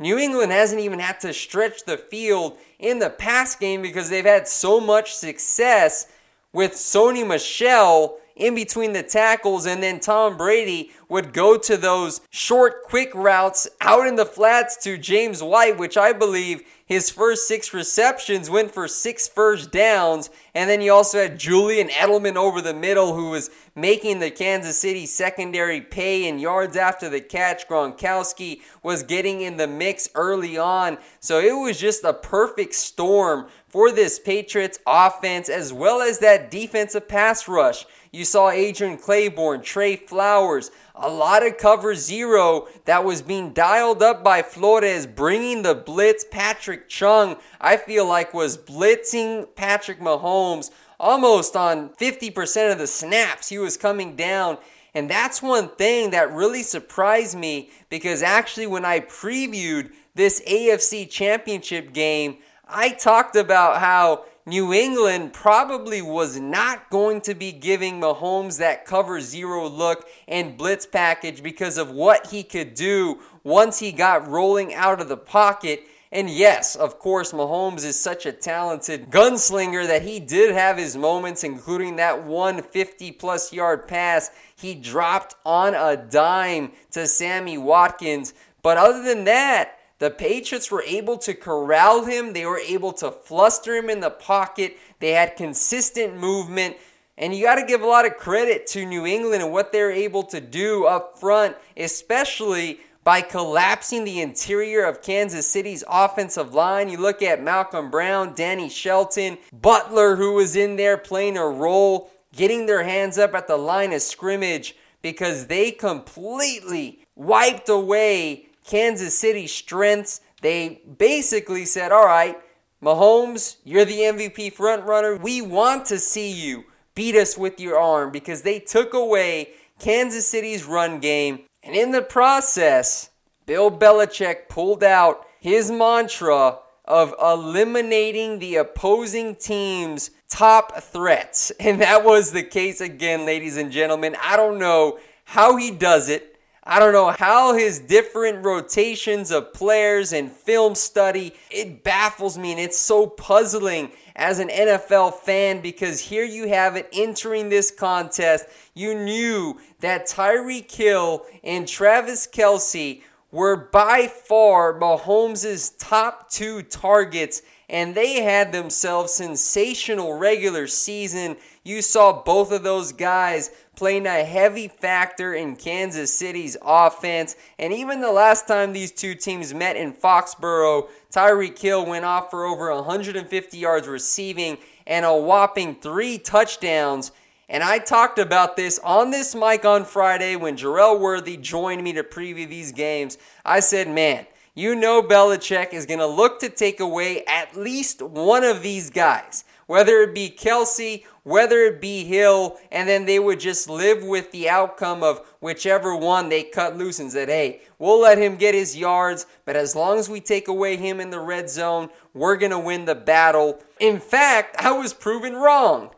New 0.00 0.18
England 0.18 0.50
hasn't 0.50 0.80
even 0.80 0.98
had 0.98 1.20
to 1.20 1.32
stretch 1.32 1.84
the 1.84 1.96
field 1.96 2.58
in 2.80 2.98
the 2.98 3.10
pass 3.10 3.54
game 3.54 3.80
because 3.80 4.10
they've 4.10 4.24
had 4.24 4.48
so 4.48 4.80
much 4.80 5.14
success 5.14 6.08
with 6.52 6.72
Sony 6.72 7.24
Michel 7.24 8.18
in 8.40 8.54
between 8.54 8.92
the 8.92 9.02
tackles 9.02 9.66
and 9.66 9.82
then 9.82 10.00
Tom 10.00 10.36
Brady 10.36 10.90
would 11.08 11.32
go 11.32 11.58
to 11.58 11.76
those 11.76 12.20
short, 12.30 12.82
quick 12.84 13.14
routes 13.14 13.68
out 13.80 14.06
in 14.06 14.16
the 14.16 14.24
flats 14.24 14.76
to 14.84 14.96
James 14.96 15.42
White, 15.42 15.78
which 15.78 15.96
I 15.96 16.12
believe 16.12 16.62
his 16.90 17.08
first 17.08 17.46
six 17.46 17.72
receptions 17.72 18.50
went 18.50 18.72
for 18.72 18.88
six 18.88 19.28
first 19.28 19.70
downs. 19.70 20.28
And 20.54 20.68
then 20.68 20.80
you 20.80 20.92
also 20.92 21.18
had 21.18 21.38
Julian 21.38 21.88
Edelman 21.88 22.34
over 22.34 22.60
the 22.60 22.74
middle, 22.74 23.14
who 23.14 23.30
was 23.30 23.48
making 23.76 24.18
the 24.18 24.30
Kansas 24.30 24.76
City 24.76 25.06
secondary 25.06 25.80
pay 25.80 26.26
in 26.26 26.40
yards 26.40 26.76
after 26.76 27.08
the 27.08 27.20
catch. 27.20 27.68
Gronkowski 27.68 28.62
was 28.82 29.04
getting 29.04 29.40
in 29.40 29.56
the 29.56 29.68
mix 29.68 30.08
early 30.16 30.58
on. 30.58 30.98
So 31.20 31.38
it 31.38 31.52
was 31.52 31.78
just 31.78 32.02
a 32.02 32.12
perfect 32.12 32.74
storm 32.74 33.46
for 33.70 33.92
this 33.92 34.18
Patriots 34.18 34.78
offense, 34.86 35.48
as 35.48 35.72
well 35.72 36.02
as 36.02 36.18
that 36.18 36.50
defensive 36.50 37.08
pass 37.08 37.48
rush. 37.48 37.86
You 38.12 38.24
saw 38.24 38.50
Adrian 38.50 38.98
Clayborn, 38.98 39.62
Trey 39.62 39.94
Flowers, 39.94 40.72
a 40.96 41.08
lot 41.08 41.46
of 41.46 41.56
cover 41.56 41.94
zero 41.94 42.66
that 42.84 43.04
was 43.04 43.22
being 43.22 43.52
dialed 43.52 44.02
up 44.02 44.24
by 44.24 44.42
Flores, 44.42 45.06
bringing 45.06 45.62
the 45.62 45.76
blitz. 45.76 46.24
Patrick 46.28 46.88
Chung, 46.88 47.36
I 47.60 47.76
feel 47.76 48.06
like, 48.06 48.34
was 48.34 48.58
blitzing 48.58 49.46
Patrick 49.54 50.00
Mahomes 50.00 50.70
almost 50.98 51.54
on 51.54 51.90
50% 51.90 52.72
of 52.72 52.78
the 52.78 52.86
snaps. 52.88 53.48
He 53.48 53.58
was 53.58 53.76
coming 53.76 54.16
down. 54.16 54.58
And 54.92 55.08
that's 55.08 55.40
one 55.40 55.68
thing 55.68 56.10
that 56.10 56.32
really 56.32 56.64
surprised 56.64 57.38
me 57.38 57.70
because 57.88 58.22
actually, 58.22 58.66
when 58.66 58.84
I 58.84 59.00
previewed 59.00 59.92
this 60.14 60.42
AFC 60.48 61.08
championship 61.08 61.92
game, 61.92 62.38
I 62.72 62.90
talked 62.90 63.36
about 63.36 63.80
how 63.80 64.24
New 64.46 64.72
England 64.72 65.32
probably 65.32 66.00
was 66.00 66.38
not 66.38 66.88
going 66.88 67.20
to 67.22 67.34
be 67.34 67.52
giving 67.52 68.00
Mahomes 68.00 68.58
that 68.58 68.84
cover 68.84 69.20
zero 69.20 69.68
look 69.68 70.08
and 70.28 70.56
blitz 70.56 70.86
package 70.86 71.42
because 71.42 71.78
of 71.78 71.90
what 71.90 72.28
he 72.28 72.42
could 72.42 72.74
do 72.74 73.20
once 73.44 73.80
he 73.80 73.92
got 73.92 74.28
rolling 74.28 74.72
out 74.72 75.00
of 75.00 75.08
the 75.08 75.16
pocket. 75.16 75.84
And 76.12 76.30
yes, 76.30 76.74
of 76.74 76.98
course, 76.98 77.32
Mahomes 77.32 77.84
is 77.84 78.00
such 78.00 78.24
a 78.24 78.32
talented 78.32 79.10
gunslinger 79.10 79.86
that 79.86 80.02
he 80.02 80.18
did 80.18 80.52
have 80.52 80.76
his 80.76 80.96
moments, 80.96 81.44
including 81.44 81.96
that 81.96 82.24
150 82.24 83.12
plus 83.12 83.52
yard 83.52 83.86
pass 83.86 84.30
he 84.56 84.74
dropped 84.74 85.34
on 85.44 85.74
a 85.74 85.96
dime 85.96 86.72
to 86.92 87.06
Sammy 87.06 87.58
Watkins. 87.58 88.32
But 88.62 88.76
other 88.76 89.02
than 89.02 89.24
that, 89.24 89.79
the 90.00 90.10
Patriots 90.10 90.70
were 90.70 90.82
able 90.82 91.18
to 91.18 91.34
corral 91.34 92.06
him, 92.06 92.32
they 92.32 92.46
were 92.46 92.58
able 92.58 92.92
to 92.94 93.10
fluster 93.10 93.76
him 93.76 93.88
in 93.88 94.00
the 94.00 94.10
pocket, 94.10 94.76
they 94.98 95.12
had 95.12 95.36
consistent 95.36 96.16
movement. 96.16 96.76
And 97.18 97.34
you 97.34 97.44
got 97.44 97.56
to 97.56 97.66
give 97.66 97.82
a 97.82 97.86
lot 97.86 98.06
of 98.06 98.16
credit 98.16 98.66
to 98.68 98.86
New 98.86 99.04
England 99.04 99.42
and 99.42 99.52
what 99.52 99.72
they're 99.72 99.92
able 99.92 100.22
to 100.24 100.40
do 100.40 100.86
up 100.86 101.18
front, 101.18 101.54
especially 101.76 102.80
by 103.04 103.20
collapsing 103.20 104.04
the 104.04 104.22
interior 104.22 104.84
of 104.84 105.02
Kansas 105.02 105.46
City's 105.46 105.84
offensive 105.86 106.54
line. 106.54 106.88
You 106.88 106.96
look 106.96 107.20
at 107.20 107.42
Malcolm 107.42 107.90
Brown, 107.90 108.34
Danny 108.34 108.70
Shelton, 108.70 109.36
Butler, 109.52 110.16
who 110.16 110.32
was 110.32 110.56
in 110.56 110.76
there 110.76 110.96
playing 110.96 111.36
a 111.36 111.46
role, 111.46 112.10
getting 112.34 112.64
their 112.64 112.84
hands 112.84 113.18
up 113.18 113.34
at 113.34 113.48
the 113.48 113.58
line 113.58 113.92
of 113.92 114.00
scrimmage 114.00 114.74
because 115.02 115.46
they 115.48 115.70
completely 115.70 117.00
wiped 117.16 117.68
away 117.68 118.46
Kansas 118.64 119.18
City 119.18 119.46
strengths. 119.46 120.20
They 120.42 120.82
basically 120.98 121.64
said, 121.64 121.92
all 121.92 122.06
right, 122.06 122.40
Mahomes, 122.82 123.56
you're 123.64 123.84
the 123.84 124.00
MVP 124.00 124.52
front 124.52 124.84
runner. 124.84 125.16
We 125.16 125.42
want 125.42 125.86
to 125.86 125.98
see 125.98 126.30
you 126.30 126.64
beat 126.94 127.14
us 127.14 127.36
with 127.36 127.60
your 127.60 127.78
arm 127.78 128.10
because 128.10 128.42
they 128.42 128.58
took 128.58 128.94
away 128.94 129.50
Kansas 129.78 130.26
City's 130.26 130.64
run 130.64 130.98
game. 130.98 131.40
And 131.62 131.74
in 131.74 131.90
the 131.90 132.02
process, 132.02 133.10
Bill 133.46 133.70
Belichick 133.70 134.48
pulled 134.48 134.82
out 134.82 135.26
his 135.40 135.70
mantra 135.70 136.58
of 136.84 137.14
eliminating 137.22 138.38
the 138.38 138.56
opposing 138.56 139.34
team's 139.34 140.10
top 140.28 140.82
threats. 140.82 141.52
And 141.60 141.80
that 141.80 142.04
was 142.04 142.32
the 142.32 142.42
case 142.42 142.80
again, 142.80 143.26
ladies 143.26 143.56
and 143.56 143.70
gentlemen. 143.70 144.16
I 144.22 144.36
don't 144.36 144.58
know 144.58 144.98
how 145.24 145.56
he 145.56 145.70
does 145.70 146.08
it. 146.08 146.29
I 146.62 146.78
don't 146.78 146.92
know 146.92 147.10
how 147.10 147.54
his 147.54 147.78
different 147.78 148.44
rotations 148.44 149.30
of 149.30 149.54
players 149.54 150.12
and 150.12 150.30
film 150.30 150.74
study, 150.74 151.34
it 151.50 151.82
baffles 151.82 152.36
me 152.36 152.50
and 152.52 152.60
it's 152.60 152.76
so 152.76 153.06
puzzling 153.06 153.92
as 154.14 154.38
an 154.40 154.48
NFL 154.48 155.14
fan 155.14 155.62
because 155.62 156.00
here 156.00 156.24
you 156.24 156.48
have 156.48 156.76
it 156.76 156.88
entering 156.92 157.48
this 157.48 157.70
contest. 157.70 158.46
You 158.74 158.94
knew 158.94 159.58
that 159.80 160.06
Tyreek 160.06 160.70
Hill 160.70 161.24
and 161.42 161.66
Travis 161.66 162.26
Kelce 162.26 163.02
were 163.32 163.56
by 163.56 164.06
far 164.06 164.78
Mahomes' 164.78 165.72
top 165.78 166.30
two 166.30 166.62
targets 166.62 167.40
and 167.70 167.94
they 167.94 168.20
had 168.20 168.52
themselves 168.52 169.12
sensational 169.14 170.18
regular 170.18 170.66
season. 170.66 171.36
You 171.62 171.82
saw 171.82 172.22
both 172.22 172.52
of 172.52 172.62
those 172.62 172.92
guys 172.92 173.50
playing 173.76 174.06
a 174.06 174.24
heavy 174.24 174.66
factor 174.68 175.34
in 175.34 175.56
Kansas 175.56 176.16
City's 176.16 176.56
offense. 176.62 177.36
And 177.58 177.72
even 177.72 178.00
the 178.00 178.12
last 178.12 178.48
time 178.48 178.72
these 178.72 178.92
two 178.92 179.14
teams 179.14 179.52
met 179.52 179.76
in 179.76 179.92
Foxborough, 179.92 180.88
Tyreek 181.12 181.58
Hill 181.58 181.84
went 181.84 182.06
off 182.06 182.30
for 182.30 182.44
over 182.44 182.74
150 182.74 183.58
yards 183.58 183.88
receiving 183.88 184.56
and 184.86 185.04
a 185.04 185.14
whopping 185.14 185.74
three 185.74 186.16
touchdowns. 186.16 187.12
And 187.48 187.62
I 187.62 187.78
talked 187.78 188.18
about 188.18 188.56
this 188.56 188.78
on 188.82 189.10
this 189.10 189.34
mic 189.34 189.64
on 189.66 189.84
Friday 189.84 190.36
when 190.36 190.56
Jerel 190.56 190.98
Worthy 190.98 191.36
joined 191.36 191.84
me 191.84 191.92
to 191.92 192.02
preview 192.02 192.48
these 192.48 192.72
games. 192.72 193.18
I 193.44 193.60
said, 193.60 193.88
man, 193.88 194.26
you 194.54 194.74
know 194.74 195.02
Belichick 195.02 195.74
is 195.74 195.84
going 195.84 196.00
to 196.00 196.06
look 196.06 196.40
to 196.40 196.48
take 196.48 196.80
away 196.80 197.22
at 197.26 197.56
least 197.56 198.00
one 198.00 198.44
of 198.44 198.62
these 198.62 198.88
guys 198.88 199.44
whether 199.70 200.00
it 200.00 200.12
be 200.12 200.28
Kelce, 200.28 201.04
whether 201.22 201.60
it 201.60 201.80
be 201.80 202.02
Hill, 202.02 202.58
and 202.72 202.88
then 202.88 203.06
they 203.06 203.20
would 203.20 203.38
just 203.38 203.70
live 203.70 204.02
with 204.02 204.32
the 204.32 204.48
outcome 204.48 205.04
of 205.04 205.24
whichever 205.38 205.94
one 205.94 206.28
they 206.28 206.42
cut 206.42 206.76
loose 206.76 206.98
and 206.98 207.12
said, 207.12 207.28
hey, 207.28 207.60
we'll 207.78 208.00
let 208.00 208.18
him 208.18 208.34
get 208.34 208.52
his 208.52 208.76
yards, 208.76 209.26
but 209.44 209.54
as 209.54 209.76
long 209.76 209.96
as 209.96 210.08
we 210.08 210.20
take 210.20 210.48
away 210.48 210.76
him 210.76 210.98
in 210.98 211.10
the 211.10 211.20
red 211.20 211.48
zone, 211.48 211.88
we're 212.14 212.36
going 212.36 212.50
to 212.50 212.58
win 212.58 212.84
the 212.84 212.96
battle. 212.96 213.62
In 213.78 214.00
fact, 214.00 214.56
I 214.58 214.72
was 214.72 214.92
proven 214.92 215.34
wrong. 215.34 215.90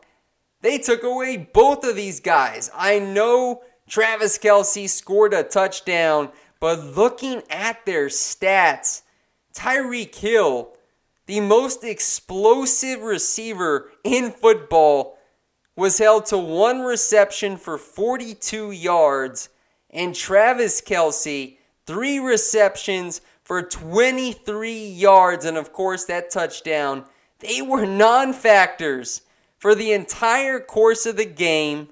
They 0.61 0.77
took 0.77 1.01
away 1.01 1.37
both 1.37 1.83
of 1.83 1.95
these 1.95 2.19
guys. 2.19 2.69
I 2.75 2.99
know 2.99 3.63
Travis 3.89 4.37
Kelce 4.37 4.87
scored 4.87 5.33
a 5.33 5.41
touchdown, 5.41 6.29
but 6.59 6.79
looking 6.95 7.41
at 7.49 7.87
their 7.87 8.05
stats, 8.05 9.01
Tyreek 9.55 10.13
Hill 10.13 10.77
the 11.25 11.39
most 11.39 11.83
explosive 11.83 13.01
receiver 13.01 13.91
in 14.03 14.31
football, 14.31 15.17
was 15.75 15.97
held 15.97 16.25
to 16.27 16.37
one 16.37 16.81
reception 16.81 17.57
for 17.57 17.77
42 17.77 18.71
yards, 18.71 19.49
and 19.89 20.13
Travis 20.13 20.81
Kelce, 20.81 21.57
three 21.85 22.19
receptions 22.19 23.21
for 23.43 23.61
23 23.61 24.87
yards, 24.87 25.45
and 25.45 25.57
of 25.57 25.73
course, 25.73 26.05
that 26.05 26.29
touchdown. 26.29 27.05
They 27.39 27.61
were 27.61 27.85
non 27.85 28.33
factors 28.33 29.21
for 29.57 29.75
the 29.75 29.91
entire 29.91 30.59
course 30.59 31.05
of 31.05 31.17
the 31.17 31.25
game. 31.25 31.89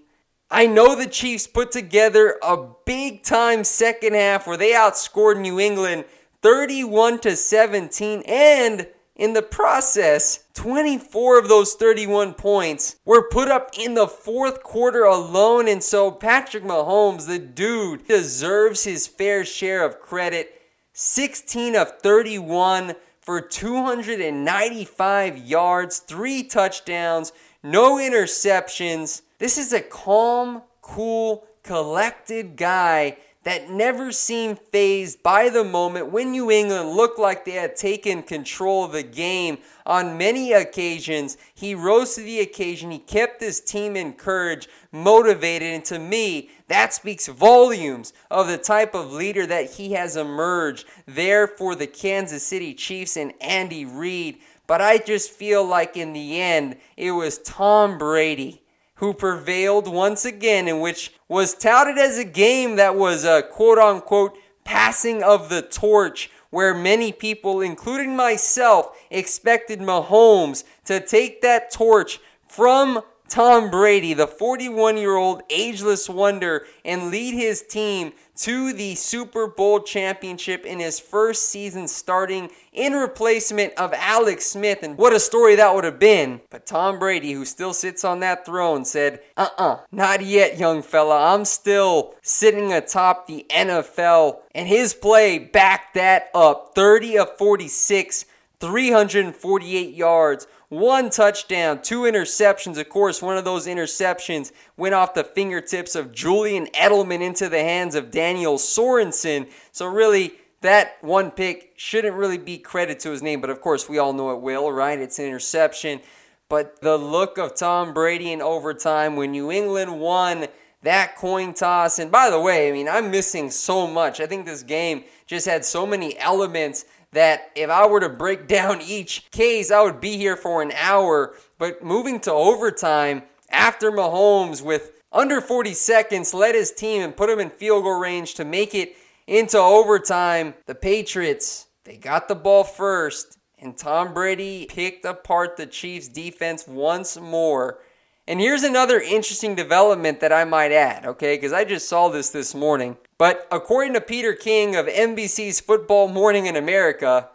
I 0.50 0.68
know 0.68 0.96
the 0.96 1.08
Chiefs 1.08 1.48
put 1.48 1.72
together 1.72 2.38
a 2.44 2.58
big 2.86 3.24
time 3.24 3.64
second 3.64 4.14
half 4.14 4.46
where 4.46 4.58
they 4.58 4.72
outscored 4.74 5.40
New 5.40 5.60
England 5.60 6.06
31 6.42 7.20
to 7.20 7.36
17 7.36 8.24
and 8.26 8.88
in 9.16 9.34
the 9.34 9.42
process, 9.42 10.46
24 10.54 11.40
of 11.40 11.50
those 11.50 11.74
31 11.74 12.34
points 12.34 12.96
were 13.06 13.28
put 13.30 13.50
up 13.50 13.72
in 13.78 13.94
the 13.94 14.08
fourth 14.08 14.64
quarter 14.64 15.04
alone. 15.04 15.68
And 15.68 15.84
so 15.84 16.12
Patrick 16.12 16.64
Mahomes, 16.64 17.28
the 17.28 17.40
dude, 17.40 18.08
deserves 18.08 18.84
his 18.84 19.08
fair 19.08 19.44
share 19.44 19.84
of 19.86 20.00
credit. 20.00 20.62
16 20.94 21.76
of 21.76 22.00
31 22.00 22.96
for 23.22 23.42
295 23.42 25.38
yards, 25.38 26.00
three 26.00 26.44
touchdowns, 26.44 27.32
no 27.64 27.98
interceptions. 27.98 29.22
This 29.38 29.58
is 29.58 29.72
a 29.74 29.82
calm, 29.82 30.64
cool, 30.82 31.48
collected 31.64 32.56
guy 32.56 33.18
that 33.44 33.70
never 33.72 34.12
seemed 34.12 34.60
phased 34.60 35.24
by 35.24 35.50
the 35.50 35.64
moment 35.64 36.12
when 36.12 36.32
New 36.32 36.52
England 36.52 36.90
looked 36.90 37.18
like 37.18 37.44
they 37.44 37.52
had 37.52 37.76
taken 37.76 38.22
control 38.22 38.86
of 38.86 38.92
the 38.92 39.02
game. 39.04 39.58
On 39.86 40.18
many 40.18 40.54
occasions, 40.54 41.38
he 41.54 41.74
rose 41.74 42.14
to 42.16 42.22
the 42.22 42.40
occasion. 42.40 42.92
He 42.92 43.00
kept 43.00 43.42
his 43.42 43.60
team 43.60 43.96
encouraged, 43.96 44.68
motivated, 44.92 45.74
and 45.74 45.86
to 45.86 45.98
me, 45.98 46.52
that 46.68 46.94
speaks 46.94 47.28
volumes 47.28 48.14
of 48.30 48.48
the 48.48 48.60
type 48.60 48.94
of 48.94 49.12
leader 49.12 49.48
that 49.48 49.72
he 49.72 49.94
has 49.94 50.16
emerged 50.16 50.86
there 51.08 51.48
for 51.48 51.74
the 51.74 51.88
Kansas 51.88 52.46
City 52.46 52.76
Chiefs 52.76 53.18
and 53.18 53.34
Andy 53.42 53.86
Reid. 53.86 54.38
But 54.68 54.82
I 54.82 55.00
just 55.00 55.32
feel 55.32 55.66
like 55.66 55.98
in 55.98 56.14
the 56.14 56.40
end, 56.40 56.78
it 56.96 57.12
was 57.12 57.40
Tom 57.40 57.98
Brady 57.98 58.61
who 59.02 59.16
prevailed 59.16 59.88
once 59.88 60.26
again, 60.26 60.68
in 60.68 60.80
which 60.80 61.12
was 61.28 61.56
touted 61.56 61.98
as 61.98 62.20
a 62.20 62.24
game 62.24 62.76
that 62.76 62.96
was 62.96 63.26
a 63.26 63.42
quote 63.42 63.80
unquote 63.80 64.38
passing 64.64 65.24
of 65.24 65.50
the 65.50 65.64
torch, 65.64 66.30
where 66.52 66.76
many 66.76 67.12
people, 67.12 67.62
including 67.62 68.16
myself, 68.16 68.96
expected 69.10 69.80
Mahomes 69.80 70.64
to 70.86 71.00
take 71.00 71.42
that 71.42 71.72
torch 71.72 72.20
from 72.48 73.02
Tom 73.28 73.72
Brady, 73.72 74.14
the 74.14 74.28
41 74.28 74.98
year 74.98 75.16
old 75.16 75.42
ageless 75.50 76.08
wonder, 76.08 76.68
and 76.86 77.10
lead 77.10 77.34
his 77.34 77.64
team 77.64 78.14
to 78.42 78.74
the 78.74 78.96
Super 78.96 79.48
Bowl 79.48 79.82
championship 79.82 80.66
in 80.66 80.80
his 80.80 81.00
first 81.00 81.50
season 81.50 81.88
starting 81.88 82.50
in 82.74 82.94
replacement 82.94 83.74
of 83.76 83.94
Alex 83.94 84.48
Smith. 84.48 84.80
And 84.82 84.98
what 84.98 85.14
a 85.14 85.20
story 85.20 85.56
that 85.56 85.76
would 85.76 85.84
have 85.84 86.00
been. 86.00 86.42
But 86.50 86.66
Tom 86.66 86.98
Brady, 86.98 87.34
who 87.34 87.46
still 87.46 87.74
sits 87.74 88.04
on 88.04 88.20
that 88.22 88.44
throne, 88.46 88.84
said, 88.84 89.22
uh 89.38 89.50
uh-uh, 89.58 89.74
uh, 89.74 89.80
not 89.92 90.24
yet, 90.26 90.58
young 90.58 90.82
fella. 90.82 91.34
I'm 91.36 91.46
still 91.46 92.16
sitting 92.24 92.74
atop 92.74 93.28
the 93.28 93.46
NFL. 93.50 94.40
And 94.56 94.68
his 94.68 94.96
play 94.96 95.38
backed 95.38 95.94
that 95.94 96.30
up 96.34 96.72
30 96.74 97.20
of 97.20 97.38
46, 97.38 98.26
348 98.62 99.94
yards 99.94 100.48
one 100.72 101.10
touchdown, 101.10 101.82
two 101.82 102.04
interceptions. 102.04 102.78
Of 102.78 102.88
course, 102.88 103.22
one 103.22 103.36
of 103.36 103.44
those 103.44 103.68
interceptions 103.68 104.54
went 104.78 104.96
off 104.96 105.14
the 105.14 105.26
fingertips 105.26 105.96
of 105.96 106.14
Julian 106.14 106.68
Edelman 106.68 107.20
into 107.22 107.50
the 107.50 107.60
hands 107.60 107.94
of 107.94 108.10
Daniel 108.10 108.56
Sorensen. 108.56 109.52
So, 109.74 109.86
really, 109.86 110.32
that 110.62 110.96
one 111.02 111.32
pick 111.32 111.74
shouldn't 111.76 112.16
really 112.16 112.38
be 112.38 112.58
credit 112.58 113.02
to 113.02 113.12
his 113.12 113.22
name, 113.22 113.42
but 113.42 113.50
of 113.50 113.60
course, 113.60 113.90
we 113.90 113.98
all 113.98 114.14
know 114.14 114.32
it 114.32 114.40
will, 114.40 114.72
right? 114.72 114.98
It's 114.98 115.20
an 115.20 115.26
interception. 115.26 116.00
But 116.48 116.80
the 116.80 116.96
look 116.96 117.38
of 117.38 117.54
Tom 117.54 117.94
Brady 117.94 118.32
in 118.32 118.42
overtime 118.42 119.18
when 119.18 119.32
New 119.32 119.52
England 119.52 120.00
won 120.00 120.48
that 120.84 121.18
coin 121.18 121.54
toss. 121.54 122.00
And 122.00 122.10
by 122.10 122.30
the 122.30 122.40
way, 122.40 122.70
I 122.70 122.72
mean, 122.72 122.88
I'm 122.88 123.12
missing 123.12 123.52
so 123.52 123.88
much. 123.88 124.22
I 124.22 124.26
think 124.26 124.46
this 124.46 124.64
game 124.64 125.04
just 125.28 125.48
had 125.48 125.66
so 125.66 125.86
many 125.86 126.18
elements 126.18 126.86
that 127.12 127.52
if 127.56 127.70
I 127.70 127.86
were 127.88 128.00
to 128.00 128.10
break 128.10 128.48
down 128.48 128.82
each 128.82 129.30
case, 129.32 129.72
I 129.72 129.82
would 129.82 130.02
be 130.02 130.18
here 130.18 130.36
for 130.36 130.62
an 130.62 130.72
hour. 130.74 131.36
But 131.58 131.84
moving 131.84 132.20
to 132.22 132.32
overtime 132.32 133.24
after 133.50 133.92
Mahomes 133.92 134.62
with 134.62 134.92
under 135.12 135.42
40 135.42 135.74
seconds 135.74 136.34
led 136.34 136.56
his 136.56 136.72
team 136.72 137.02
and 137.02 137.16
put 137.16 137.30
him 137.30 137.40
in 137.40 137.50
field 137.50 137.84
goal 137.84 138.00
range 138.00 138.36
to 138.36 138.46
make 138.46 138.74
it 138.74 138.96
into 139.28 139.58
overtime, 139.58 140.54
the 140.66 140.76
Patriots, 140.76 141.68
they 141.84 141.98
got 141.98 142.28
the 142.28 142.36
ball 142.36 142.64
first. 142.64 143.38
And 143.60 143.78
Tom 143.78 144.14
Brady 144.14 144.66
picked 144.68 145.06
apart 145.06 145.56
the 145.56 145.68
Chiefs' 145.68 146.08
defense 146.08 146.68
once 146.68 147.20
more. 147.20 147.80
And 148.28 148.40
here's 148.40 148.64
another 148.64 149.00
interesting 149.00 149.54
development 149.56 150.20
that 150.22 150.32
I 150.34 150.46
might 150.46 150.72
add, 150.72 151.06
okay? 151.06 151.36
Because 151.36 151.54
I 151.54 151.64
just 151.64 151.88
saw 151.88 152.10
this 152.10 152.30
this 152.30 152.56
morning. 152.56 152.98
But 153.22 153.48
according 153.52 153.94
to 153.94 154.02
Peter 154.02 154.34
King 154.34 154.76
of 154.76 154.88
NBC's 154.88 155.60
Football 155.60 156.08
Morning 156.08 156.48
in 156.48 156.56
America, 156.56 157.30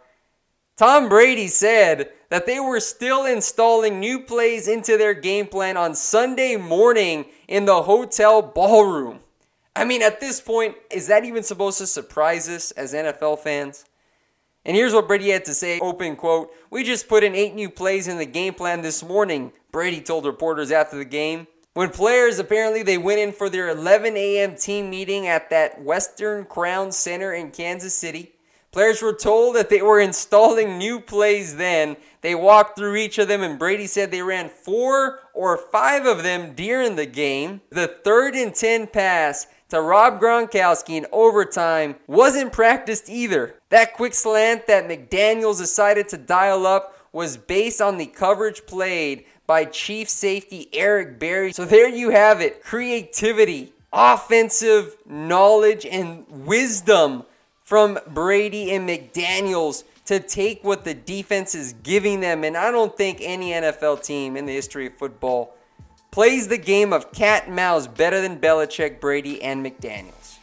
Tom 0.76 1.08
Brady 1.08 1.46
said 1.46 2.10
that 2.28 2.44
they 2.44 2.58
were 2.58 2.80
still 2.80 3.24
installing 3.24 4.00
new 4.00 4.18
plays 4.18 4.66
into 4.66 4.98
their 4.98 5.14
game 5.14 5.46
plan 5.46 5.76
on 5.76 5.94
Sunday 5.94 6.56
morning 6.56 7.26
in 7.46 7.66
the 7.66 7.82
hotel 7.82 8.42
ballroom. 8.42 9.20
I 9.76 9.84
mean, 9.84 10.02
at 10.02 10.18
this 10.18 10.40
point, 10.40 10.74
is 10.90 11.06
that 11.06 11.24
even 11.24 11.44
supposed 11.44 11.78
to 11.78 11.86
surprise 11.86 12.48
us 12.48 12.72
as 12.72 12.92
NFL 12.92 13.38
fans? 13.38 13.84
And 14.64 14.76
here's 14.76 14.92
what 14.92 15.06
Brady 15.06 15.28
had 15.28 15.44
to 15.44 15.54
say 15.54 15.78
open 15.78 16.16
quote, 16.16 16.50
We 16.68 16.82
just 16.82 17.08
put 17.08 17.22
in 17.22 17.36
eight 17.36 17.54
new 17.54 17.70
plays 17.70 18.08
in 18.08 18.18
the 18.18 18.26
game 18.26 18.54
plan 18.54 18.82
this 18.82 19.04
morning, 19.04 19.52
Brady 19.70 20.00
told 20.00 20.24
reporters 20.24 20.72
after 20.72 20.98
the 20.98 21.04
game. 21.04 21.46
When 21.76 21.90
players 21.90 22.38
apparently 22.38 22.82
they 22.82 22.96
went 22.96 23.20
in 23.20 23.32
for 23.32 23.50
their 23.50 23.68
11 23.68 24.16
a.m. 24.16 24.56
team 24.56 24.88
meeting 24.88 25.26
at 25.26 25.50
that 25.50 25.84
Westin 25.84 26.48
Crown 26.48 26.90
Center 26.90 27.34
in 27.34 27.50
Kansas 27.50 27.94
City, 27.94 28.32
players 28.72 29.02
were 29.02 29.12
told 29.12 29.56
that 29.56 29.68
they 29.68 29.82
were 29.82 30.00
installing 30.00 30.78
new 30.78 30.98
plays 31.00 31.58
then. 31.58 31.98
They 32.22 32.34
walked 32.34 32.78
through 32.78 32.96
each 32.96 33.18
of 33.18 33.28
them, 33.28 33.42
and 33.42 33.58
Brady 33.58 33.86
said 33.86 34.10
they 34.10 34.22
ran 34.22 34.48
four 34.48 35.20
or 35.34 35.58
five 35.58 36.06
of 36.06 36.22
them 36.22 36.54
during 36.54 36.96
the 36.96 37.04
game. 37.04 37.60
The 37.68 37.88
third 37.88 38.34
and 38.34 38.54
10 38.54 38.86
pass 38.86 39.46
to 39.68 39.82
Rob 39.82 40.18
Gronkowski 40.18 40.96
in 40.96 41.06
overtime 41.12 41.96
wasn't 42.06 42.54
practiced 42.54 43.10
either. 43.10 43.56
That 43.68 43.92
quick 43.92 44.14
slant 44.14 44.66
that 44.68 44.88
McDaniels 44.88 45.58
decided 45.58 46.08
to 46.08 46.16
dial 46.16 46.66
up 46.66 46.94
was 47.12 47.36
based 47.36 47.82
on 47.82 47.98
the 47.98 48.06
coverage 48.06 48.64
played 48.66 49.26
by 49.46 49.64
Chief 49.64 50.08
Safety 50.08 50.68
Eric 50.72 51.18
Berry. 51.18 51.52
So 51.52 51.64
there 51.64 51.88
you 51.88 52.10
have 52.10 52.40
it 52.40 52.62
creativity, 52.62 53.72
offensive 53.92 54.96
knowledge, 55.06 55.86
and 55.86 56.26
wisdom 56.28 57.24
from 57.64 57.98
Brady 58.08 58.72
and 58.72 58.88
McDaniels 58.88 59.84
to 60.06 60.20
take 60.20 60.62
what 60.62 60.84
the 60.84 60.94
defense 60.94 61.54
is 61.54 61.72
giving 61.82 62.20
them. 62.20 62.44
And 62.44 62.56
I 62.56 62.70
don't 62.70 62.96
think 62.96 63.18
any 63.20 63.50
NFL 63.50 64.04
team 64.04 64.36
in 64.36 64.46
the 64.46 64.52
history 64.52 64.86
of 64.86 64.94
football 64.94 65.54
plays 66.12 66.48
the 66.48 66.58
game 66.58 66.92
of 66.92 67.12
cat 67.12 67.46
and 67.46 67.56
mouse 67.56 67.86
better 67.86 68.20
than 68.20 68.38
Belichick, 68.38 69.00
Brady, 69.00 69.42
and 69.42 69.66
McDaniels. 69.66 70.38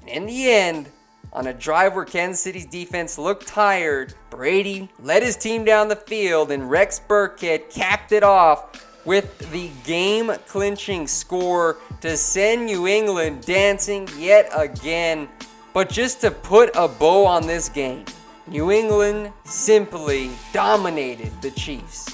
And 0.00 0.08
in 0.08 0.26
the 0.26 0.50
end, 0.50 0.90
on 1.34 1.48
a 1.48 1.52
drive 1.52 1.94
where 1.94 2.04
Kansas 2.04 2.40
City's 2.40 2.66
defense 2.66 3.18
looked 3.18 3.46
tired, 3.46 4.14
Brady 4.30 4.88
led 5.00 5.22
his 5.22 5.36
team 5.36 5.64
down 5.64 5.88
the 5.88 5.96
field 5.96 6.50
and 6.50 6.70
Rex 6.70 7.00
Burkhead 7.06 7.70
capped 7.70 8.12
it 8.12 8.22
off 8.22 9.04
with 9.04 9.50
the 9.50 9.70
game 9.84 10.32
clinching 10.46 11.06
score 11.06 11.78
to 12.00 12.16
send 12.16 12.66
New 12.66 12.86
England 12.86 13.44
dancing 13.44 14.08
yet 14.16 14.48
again. 14.54 15.28
But 15.72 15.88
just 15.88 16.20
to 16.20 16.30
put 16.30 16.70
a 16.74 16.86
bow 16.86 17.26
on 17.26 17.46
this 17.46 17.68
game, 17.68 18.04
New 18.46 18.70
England 18.70 19.32
simply 19.44 20.30
dominated 20.52 21.32
the 21.42 21.50
Chiefs. 21.50 22.08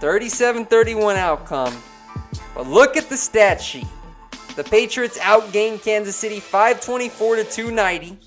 37 0.00 0.66
31 0.66 1.16
outcome. 1.16 1.74
But 2.54 2.66
look 2.66 2.96
at 2.96 3.08
the 3.08 3.16
stat 3.16 3.60
sheet. 3.60 3.86
The 4.56 4.64
Patriots 4.64 5.18
outgained 5.18 5.82
Kansas 5.82 6.16
City 6.16 6.40
524 6.40 7.36
to 7.36 7.44
290. 7.44 8.18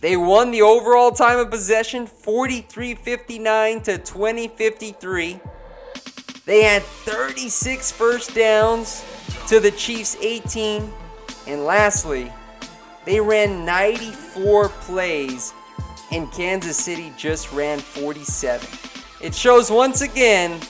They 0.00 0.16
won 0.16 0.50
the 0.50 0.62
overall 0.62 1.10
time 1.10 1.38
of 1.38 1.50
possession 1.50 2.06
43-59 2.06 3.84
to 3.84 3.98
20-53. 3.98 5.40
They 6.46 6.62
had 6.62 6.82
36 6.82 7.92
first 7.92 8.34
downs 8.34 9.04
to 9.48 9.60
the 9.60 9.70
Chiefs 9.72 10.16
18. 10.22 10.90
And 11.46 11.64
lastly, 11.64 12.32
they 13.04 13.20
ran 13.20 13.66
94 13.66 14.70
plays 14.70 15.52
and 16.12 16.32
Kansas 16.32 16.76
City 16.76 17.12
just 17.18 17.52
ran 17.52 17.78
47. 17.78 18.66
It 19.20 19.34
shows 19.34 19.70
once 19.70 20.00
again 20.00 20.60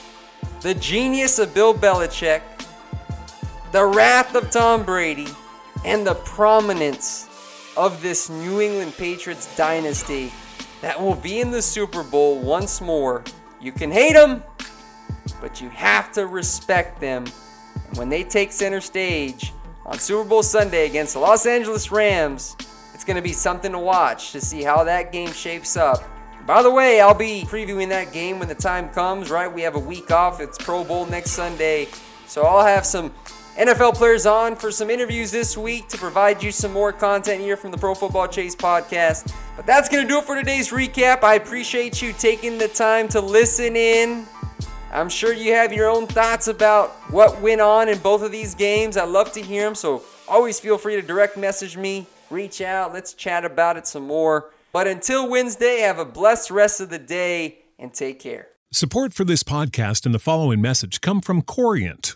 the 0.61 0.73
genius 0.75 1.39
of 1.39 1.53
Bill 1.53 1.73
Belichick 1.73 2.41
the 3.73 3.83
wrath 3.83 4.35
of 4.35 4.51
Tom 4.51 4.83
Brady, 4.83 5.27
and 5.83 6.05
the 6.05 6.13
prominence 6.13 7.27
of 7.75 8.03
this 8.03 8.29
New 8.29 8.61
England 8.61 8.93
Patriots 8.95 9.53
dynasty 9.57 10.31
that 10.81 11.01
will 11.01 11.15
be 11.15 11.41
in 11.41 11.49
the 11.49 11.61
Super 11.61 12.03
Bowl 12.03 12.39
once 12.39 12.81
more. 12.81 13.23
You 13.59 13.71
can 13.71 13.89
hate 13.89 14.13
them, 14.13 14.43
but 15.41 15.59
you 15.59 15.69
have 15.69 16.11
to 16.11 16.27
respect 16.27 17.01
them. 17.01 17.25
And 17.87 17.97
when 17.97 18.09
they 18.09 18.23
take 18.23 18.51
center 18.51 18.79
stage 18.79 19.51
on 19.87 19.97
Super 19.97 20.29
Bowl 20.29 20.43
Sunday 20.43 20.85
against 20.85 21.15
the 21.15 21.19
Los 21.19 21.47
Angeles 21.47 21.91
Rams, 21.91 22.55
it's 22.93 23.03
going 23.03 23.17
to 23.17 23.23
be 23.23 23.33
something 23.33 23.71
to 23.71 23.79
watch 23.79 24.33
to 24.33 24.39
see 24.39 24.61
how 24.61 24.83
that 24.83 25.11
game 25.11 25.31
shapes 25.31 25.75
up. 25.75 26.03
By 26.45 26.61
the 26.61 26.69
way, 26.69 27.01
I'll 27.01 27.15
be 27.15 27.43
previewing 27.47 27.89
that 27.89 28.13
game 28.13 28.37
when 28.37 28.49
the 28.49 28.55
time 28.55 28.89
comes, 28.89 29.31
right? 29.31 29.51
We 29.51 29.63
have 29.63 29.73
a 29.73 29.79
week 29.79 30.11
off. 30.11 30.41
It's 30.41 30.59
Pro 30.59 30.83
Bowl 30.83 31.07
next 31.07 31.31
Sunday. 31.31 31.87
So 32.27 32.43
I'll 32.43 32.65
have 32.65 32.85
some 32.85 33.11
NFL 33.57 33.93
players 33.93 34.25
on 34.25 34.55
for 34.55 34.71
some 34.71 34.89
interviews 34.89 35.29
this 35.29 35.55
week 35.55 35.87
to 35.89 35.97
provide 35.97 36.41
you 36.41 36.51
some 36.51 36.73
more 36.73 36.91
content 36.91 37.39
here 37.39 37.55
from 37.55 37.69
the 37.69 37.77
Pro 37.77 37.93
Football 37.93 38.27
Chase 38.27 38.55
podcast. 38.55 39.31
But 39.55 39.67
that's 39.67 39.87
going 39.87 40.01
to 40.03 40.09
do 40.09 40.17
it 40.17 40.25
for 40.25 40.35
today's 40.35 40.71
recap. 40.71 41.23
I 41.23 41.35
appreciate 41.35 42.01
you 42.01 42.13
taking 42.13 42.57
the 42.57 42.67
time 42.67 43.07
to 43.09 43.21
listen 43.21 43.75
in. 43.75 44.25
I'm 44.91 45.07
sure 45.07 45.33
you 45.33 45.53
have 45.53 45.71
your 45.71 45.87
own 45.87 46.07
thoughts 46.07 46.47
about 46.47 46.89
what 47.11 47.41
went 47.41 47.61
on 47.61 47.89
in 47.89 47.99
both 47.99 48.23
of 48.23 48.31
these 48.31 48.55
games. 48.55 48.97
I'd 48.97 49.09
love 49.09 49.31
to 49.33 49.41
hear 49.41 49.65
them, 49.65 49.75
so 49.75 50.01
always 50.27 50.59
feel 50.59 50.79
free 50.79 50.95
to 50.95 51.03
direct 51.03 51.37
message 51.37 51.77
me, 51.77 52.07
reach 52.31 52.59
out, 52.59 52.91
let's 52.91 53.13
chat 53.13 53.45
about 53.45 53.77
it 53.77 53.85
some 53.85 54.07
more. 54.07 54.49
But 54.71 54.87
until 54.87 55.29
Wednesday, 55.29 55.81
have 55.81 55.99
a 55.99 56.05
blessed 56.05 56.49
rest 56.49 56.81
of 56.81 56.89
the 56.89 56.97
day 56.97 57.59
and 57.77 57.93
take 57.93 58.19
care. 58.19 58.47
Support 58.71 59.13
for 59.13 59.23
this 59.23 59.43
podcast 59.43 60.07
and 60.07 60.15
the 60.15 60.19
following 60.19 60.59
message 60.59 61.01
come 61.01 61.21
from 61.21 61.43
Corient 61.43 62.15